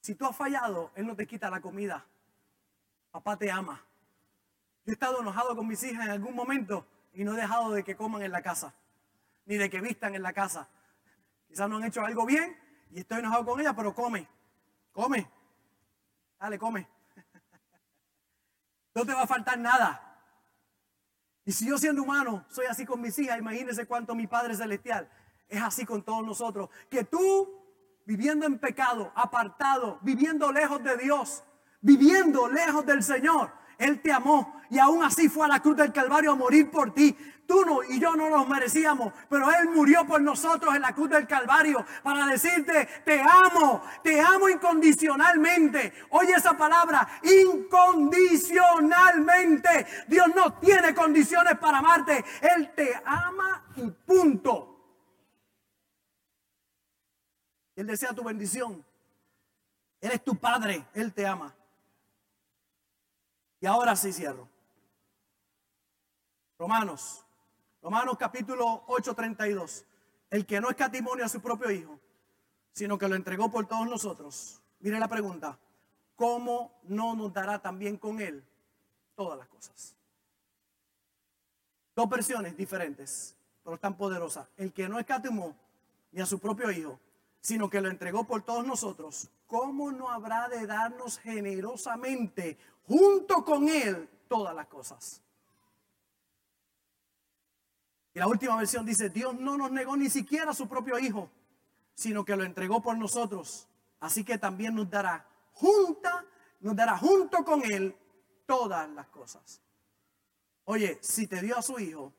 Si 0.00 0.14
tú 0.14 0.26
has 0.26 0.36
fallado, 0.36 0.90
Él 0.94 1.06
no 1.06 1.14
te 1.14 1.26
quita 1.26 1.50
la 1.50 1.60
comida. 1.60 2.04
Papá 3.10 3.36
te 3.36 3.50
ama. 3.50 3.84
Yo 4.84 4.90
he 4.90 4.94
estado 4.94 5.20
enojado 5.20 5.54
con 5.54 5.66
mis 5.66 5.82
hijas 5.84 6.04
en 6.04 6.10
algún 6.10 6.34
momento 6.34 6.86
y 7.12 7.24
no 7.24 7.34
he 7.34 7.36
dejado 7.36 7.70
de 7.72 7.84
que 7.84 7.94
coman 7.94 8.22
en 8.22 8.32
la 8.32 8.42
casa, 8.42 8.74
ni 9.46 9.56
de 9.56 9.70
que 9.70 9.80
vistan 9.80 10.14
en 10.14 10.22
la 10.22 10.32
casa. 10.32 10.68
Quizás 11.46 11.68
no 11.68 11.76
han 11.76 11.84
hecho 11.84 12.04
algo 12.04 12.26
bien 12.26 12.56
y 12.90 13.00
estoy 13.00 13.20
enojado 13.20 13.44
con 13.44 13.60
ellas, 13.60 13.74
pero 13.76 13.94
come, 13.94 14.28
come. 14.92 15.30
Dale, 16.38 16.58
come. 16.58 16.88
No 18.94 19.06
te 19.06 19.14
va 19.14 19.22
a 19.22 19.26
faltar 19.26 19.58
nada. 19.58 20.12
Y 21.46 21.52
si 21.52 21.66
yo 21.66 21.78
siendo 21.78 22.02
humano 22.02 22.44
soy 22.50 22.66
así 22.66 22.84
con 22.84 23.00
mis 23.00 23.18
hijas, 23.18 23.38
imagínese 23.38 23.86
cuánto 23.86 24.14
mi 24.14 24.26
Padre 24.26 24.54
Celestial 24.54 25.08
es 25.48 25.62
así 25.62 25.84
con 25.84 26.02
todos 26.02 26.24
nosotros. 26.24 26.68
Que 26.90 27.04
tú, 27.04 27.48
viviendo 28.04 28.44
en 28.44 28.58
pecado, 28.58 29.12
apartado, 29.14 29.98
viviendo 30.02 30.52
lejos 30.52 30.82
de 30.82 30.96
Dios, 30.96 31.42
viviendo 31.80 32.48
lejos 32.48 32.84
del 32.84 33.02
Señor, 33.02 33.52
Él 33.78 34.00
te 34.00 34.12
amó 34.12 34.60
y 34.70 34.78
aún 34.78 35.02
así 35.04 35.28
fue 35.28 35.44
a 35.46 35.48
la 35.48 35.60
cruz 35.60 35.76
del 35.76 35.92
Calvario 35.92 36.32
a 36.32 36.36
morir 36.36 36.70
por 36.70 36.94
ti. 36.94 37.16
Tú 37.46 37.64
no 37.64 37.82
y 37.82 37.98
yo 38.00 38.14
no 38.16 38.30
nos 38.30 38.48
merecíamos, 38.48 39.12
pero 39.28 39.50
Él 39.50 39.68
murió 39.70 40.06
por 40.06 40.22
nosotros 40.22 40.74
en 40.74 40.82
la 40.82 40.94
cruz 40.94 41.10
del 41.10 41.26
Calvario 41.26 41.84
para 42.02 42.26
decirte, 42.26 42.88
te 43.04 43.20
amo, 43.20 43.82
te 44.02 44.20
amo 44.20 44.48
incondicionalmente. 44.48 45.92
Oye 46.10 46.32
esa 46.32 46.56
palabra, 46.56 47.06
incondicionalmente. 47.22 49.86
Dios 50.08 50.28
no 50.34 50.54
tiene 50.54 50.94
condiciones 50.94 51.58
para 51.58 51.78
amarte. 51.78 52.24
Él 52.40 52.72
te 52.74 53.00
ama 53.04 53.66
y 53.76 53.90
punto. 53.90 54.72
Él 57.76 57.86
desea 57.86 58.14
tu 58.14 58.24
bendición. 58.24 58.82
Él 60.00 60.12
es 60.12 60.24
tu 60.24 60.36
padre, 60.36 60.86
Él 60.94 61.12
te 61.12 61.26
ama. 61.26 61.54
Y 63.62 63.66
ahora 63.66 63.94
sí 63.94 64.12
cierro. 64.12 64.48
Romanos, 66.58 67.24
Romanos 67.80 68.16
capítulo 68.18 68.82
8, 68.88 69.14
32. 69.14 69.84
El 70.30 70.46
que 70.46 70.60
no 70.60 70.68
escatimonio 70.68 71.24
a 71.24 71.28
su 71.28 71.40
propio 71.40 71.70
hijo, 71.70 72.00
sino 72.72 72.98
que 72.98 73.06
lo 73.06 73.14
entregó 73.14 73.52
por 73.52 73.66
todos 73.66 73.86
nosotros. 73.86 74.60
Mire 74.80 74.98
la 74.98 75.06
pregunta, 75.06 75.56
¿cómo 76.16 76.72
no 76.88 77.14
nos 77.14 77.32
dará 77.32 77.60
también 77.60 77.98
con 77.98 78.20
él 78.20 78.44
todas 79.14 79.38
las 79.38 79.46
cosas? 79.46 79.94
Dos 81.94 82.08
versiones 82.08 82.56
diferentes, 82.56 83.36
pero 83.62 83.78
tan 83.78 83.96
poderosas. 83.96 84.48
El 84.56 84.72
que 84.72 84.88
no 84.88 84.98
escatimó 84.98 85.54
ni 86.10 86.20
a 86.20 86.26
su 86.26 86.40
propio 86.40 86.68
hijo, 86.72 86.98
sino 87.42 87.68
que 87.68 87.80
lo 87.80 87.90
entregó 87.90 88.24
por 88.24 88.42
todos 88.42 88.64
nosotros, 88.64 89.28
¿cómo 89.48 89.90
no 89.90 90.08
habrá 90.10 90.48
de 90.48 90.64
darnos 90.64 91.18
generosamente 91.18 92.56
junto 92.86 93.44
con 93.44 93.68
Él 93.68 94.08
todas 94.28 94.54
las 94.54 94.68
cosas? 94.68 95.20
Y 98.14 98.20
la 98.20 98.28
última 98.28 98.56
versión 98.56 98.86
dice, 98.86 99.10
Dios 99.10 99.34
no 99.34 99.56
nos 99.56 99.72
negó 99.72 99.96
ni 99.96 100.08
siquiera 100.08 100.52
a 100.52 100.54
su 100.54 100.68
propio 100.68 100.98
Hijo, 101.00 101.30
sino 101.94 102.24
que 102.24 102.36
lo 102.36 102.44
entregó 102.44 102.80
por 102.80 102.96
nosotros. 102.96 103.68
Así 103.98 104.24
que 104.24 104.38
también 104.38 104.76
nos 104.76 104.88
dará 104.88 105.26
junta, 105.52 106.24
nos 106.60 106.76
dará 106.76 106.96
junto 106.96 107.44
con 107.44 107.64
Él 107.64 107.96
todas 108.46 108.88
las 108.90 109.08
cosas. 109.08 109.60
Oye, 110.64 110.98
si 111.02 111.26
te 111.26 111.40
dio 111.40 111.58
a 111.58 111.62
su 111.62 111.80
Hijo, 111.80 112.12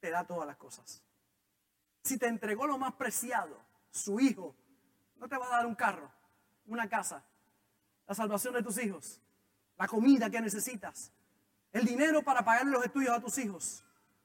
te 0.00 0.10
da 0.10 0.24
todas 0.24 0.46
las 0.46 0.56
cosas. 0.56 1.02
Si 2.02 2.16
te 2.16 2.28
entregó 2.28 2.66
lo 2.66 2.78
más 2.78 2.94
preciado, 2.94 3.65
su 3.96 4.20
hijo, 4.20 4.54
no 5.16 5.28
te 5.28 5.36
va 5.36 5.46
a 5.46 5.50
dar 5.50 5.66
un 5.66 5.74
carro, 5.74 6.10
una 6.66 6.88
casa, 6.88 7.24
la 8.06 8.14
salvación 8.14 8.54
de 8.54 8.62
tus 8.62 8.82
hijos, 8.82 9.20
la 9.76 9.88
comida 9.88 10.30
que 10.30 10.40
necesitas, 10.40 11.12
el 11.72 11.84
dinero 11.84 12.22
para 12.22 12.44
pagar 12.44 12.66
los 12.66 12.84
estudios 12.84 13.16
a 13.16 13.20
tus 13.20 13.38
hijos. 13.38 13.84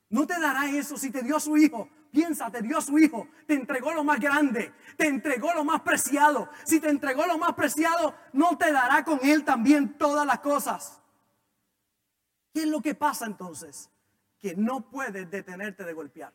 No 0.09 0.27
te 0.27 0.39
dará 0.39 0.69
eso 0.69 0.97
si 0.97 1.09
te 1.09 1.21
dio 1.21 1.39
su 1.39 1.57
hijo. 1.57 1.89
Piensa, 2.11 2.51
te 2.51 2.61
dio 2.61 2.81
su 2.81 2.99
hijo, 2.99 3.29
te 3.47 3.53
entregó 3.53 3.93
lo 3.93 4.03
más 4.03 4.19
grande, 4.19 4.73
te 4.97 5.07
entregó 5.07 5.53
lo 5.53 5.63
más 5.63 5.79
preciado. 5.81 6.49
Si 6.65 6.81
te 6.81 6.89
entregó 6.89 7.25
lo 7.25 7.37
más 7.37 7.53
preciado, 7.53 8.13
no 8.33 8.57
te 8.57 8.69
dará 8.73 9.05
con 9.05 9.21
él 9.23 9.45
también 9.45 9.97
todas 9.97 10.27
las 10.27 10.39
cosas. 10.39 11.01
¿Qué 12.53 12.63
es 12.63 12.67
lo 12.67 12.81
que 12.81 12.95
pasa 12.95 13.25
entonces? 13.25 13.89
Que 14.39 14.57
no 14.57 14.89
puedes 14.89 15.31
detenerte 15.31 15.85
de 15.85 15.93
golpear. 15.93 16.33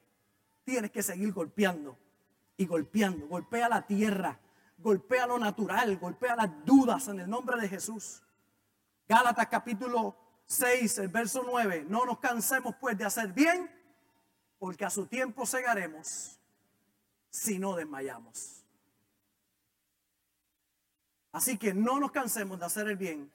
Tienes 0.64 0.90
que 0.90 1.02
seguir 1.02 1.30
golpeando 1.34 1.98
y 2.56 2.66
golpeando. 2.66 3.26
Golpea 3.26 3.68
la 3.68 3.86
tierra, 3.86 4.38
golpea 4.78 5.26
lo 5.26 5.38
natural, 5.38 5.96
golpea 5.98 6.36
las 6.36 6.64
dudas 6.64 7.08
en 7.08 7.20
el 7.20 7.30
nombre 7.30 7.60
de 7.60 7.68
Jesús. 7.68 8.22
Gálatas 9.08 9.46
capítulo 9.48 10.16
6, 10.46 10.98
el 10.98 11.08
verso 11.08 11.42
9. 11.44 11.86
No 11.88 12.04
nos 12.04 12.18
cansemos 12.18 12.74
pues 12.80 12.96
de 12.96 13.04
hacer 13.04 13.32
bien, 13.32 13.70
porque 14.58 14.84
a 14.84 14.90
su 14.90 15.06
tiempo 15.06 15.46
cegaremos 15.46 16.40
si 17.30 17.58
no 17.58 17.76
desmayamos. 17.76 18.64
Así 21.32 21.58
que 21.58 21.74
no 21.74 22.00
nos 22.00 22.12
cansemos 22.12 22.58
de 22.58 22.64
hacer 22.64 22.88
el 22.88 22.96
bien. 22.96 23.30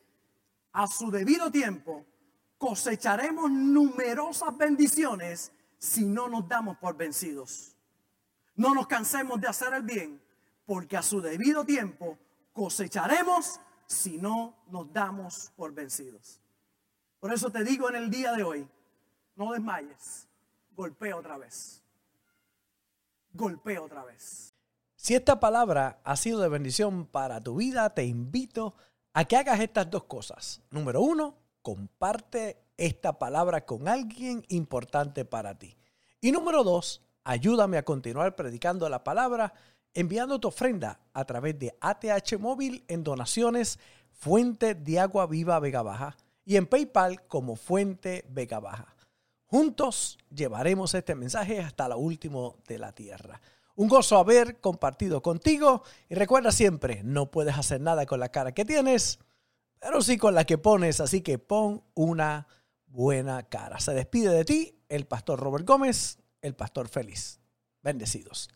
A 0.74 0.88
su 0.88 1.12
debido 1.12 1.52
tiempo 1.52 2.06
cosecharemos 2.58 3.52
numerosas 3.52 4.58
bendiciones 4.58 5.52
si 5.78 6.06
no 6.06 6.28
nos 6.28 6.48
damos 6.48 6.78
por 6.78 6.96
vencidos. 6.98 7.76
No 8.62 8.76
nos 8.76 8.86
cansemos 8.86 9.42
de 9.42 9.48
hacer 9.48 9.74
el 9.74 9.82
bien, 9.82 10.22
porque 10.68 10.96
a 10.96 11.02
su 11.02 11.20
debido 11.20 11.66
tiempo 11.66 12.20
cosecharemos 12.54 13.60
si 13.88 14.20
no 14.20 14.56
nos 14.68 14.94
damos 14.94 15.52
por 15.56 15.74
vencidos. 15.74 16.40
Por 17.20 17.34
eso 17.34 17.50
te 17.50 17.64
digo 17.64 17.90
en 17.90 17.96
el 17.96 18.12
día 18.12 18.34
de 18.34 18.44
hoy, 18.44 18.70
no 19.36 19.52
desmayes, 19.52 20.28
golpea 20.76 21.16
otra 21.16 21.40
vez. 21.40 21.82
Golpea 23.34 23.82
otra 23.82 24.04
vez. 24.04 24.54
Si 24.96 25.16
esta 25.16 25.40
palabra 25.40 26.00
ha 26.04 26.16
sido 26.16 26.40
de 26.40 26.50
bendición 26.50 27.08
para 27.08 27.42
tu 27.42 27.56
vida, 27.56 27.96
te 27.96 28.06
invito 28.06 28.76
a 29.14 29.26
que 29.26 29.38
hagas 29.38 29.60
estas 29.60 29.90
dos 29.90 30.04
cosas. 30.04 30.62
Número 30.70 31.02
uno, 31.02 31.36
comparte 31.64 32.62
esta 32.78 33.18
palabra 33.18 33.66
con 33.66 33.88
alguien 33.88 34.46
importante 34.50 35.26
para 35.26 35.58
ti. 35.58 35.76
Y 36.20 36.32
número 36.32 36.64
dos, 36.64 37.02
Ayúdame 37.24 37.78
a 37.78 37.86
continuar 37.86 38.36
predicando 38.36 38.90
la 38.90 39.04
palabra 39.04 39.54
enviando 39.94 40.40
tu 40.40 40.48
ofrenda 40.48 41.00
a 41.14 41.26
través 41.26 41.60
de 41.60 41.76
ATH 41.80 42.38
Móvil 42.40 42.84
en 42.88 43.04
donaciones 43.04 43.80
Fuente 44.12 44.76
de 44.76 45.00
Agua 45.00 45.28
Viva 45.28 45.60
Vega 45.60 45.82
Baja 45.82 46.18
y 46.46 46.56
en 46.56 46.66
PayPal 46.66 47.28
como 47.28 47.56
Fuente 47.56 48.26
Vega 48.30 48.60
Baja. 48.60 48.96
Juntos 49.46 50.18
llevaremos 50.30 50.94
este 50.94 51.14
mensaje 51.14 51.60
hasta 51.60 51.90
lo 51.90 51.98
último 51.98 52.58
de 52.68 52.80
la 52.80 52.94
tierra. 52.94 53.42
Un 53.76 53.88
gozo 53.88 54.18
haber 54.18 54.60
compartido 54.60 55.22
contigo 55.22 55.84
y 56.10 56.16
recuerda 56.16 56.52
siempre, 56.52 57.02
no 57.04 57.32
puedes 57.32 57.58
hacer 57.58 57.82
nada 57.82 58.06
con 58.06 58.20
la 58.20 58.30
cara 58.30 58.54
que 58.54 58.66
tienes, 58.66 59.20
pero 59.80 60.02
sí 60.02 60.18
con 60.18 60.36
la 60.36 60.46
que 60.46 60.58
pones, 60.58 61.00
así 61.00 61.22
que 61.22 61.38
pon 61.38 61.84
una 61.94 62.48
buena 62.88 63.44
cara. 63.44 63.80
Se 63.80 63.94
despide 63.94 64.30
de 64.30 64.46
ti 64.46 64.80
el 64.90 65.06
pastor 65.06 65.40
Robert 65.40 65.68
Gómez 65.68 66.18
el 66.42 66.56
pastor 66.56 66.90
feliz. 66.90 67.40
Bendecidos. 67.82 68.50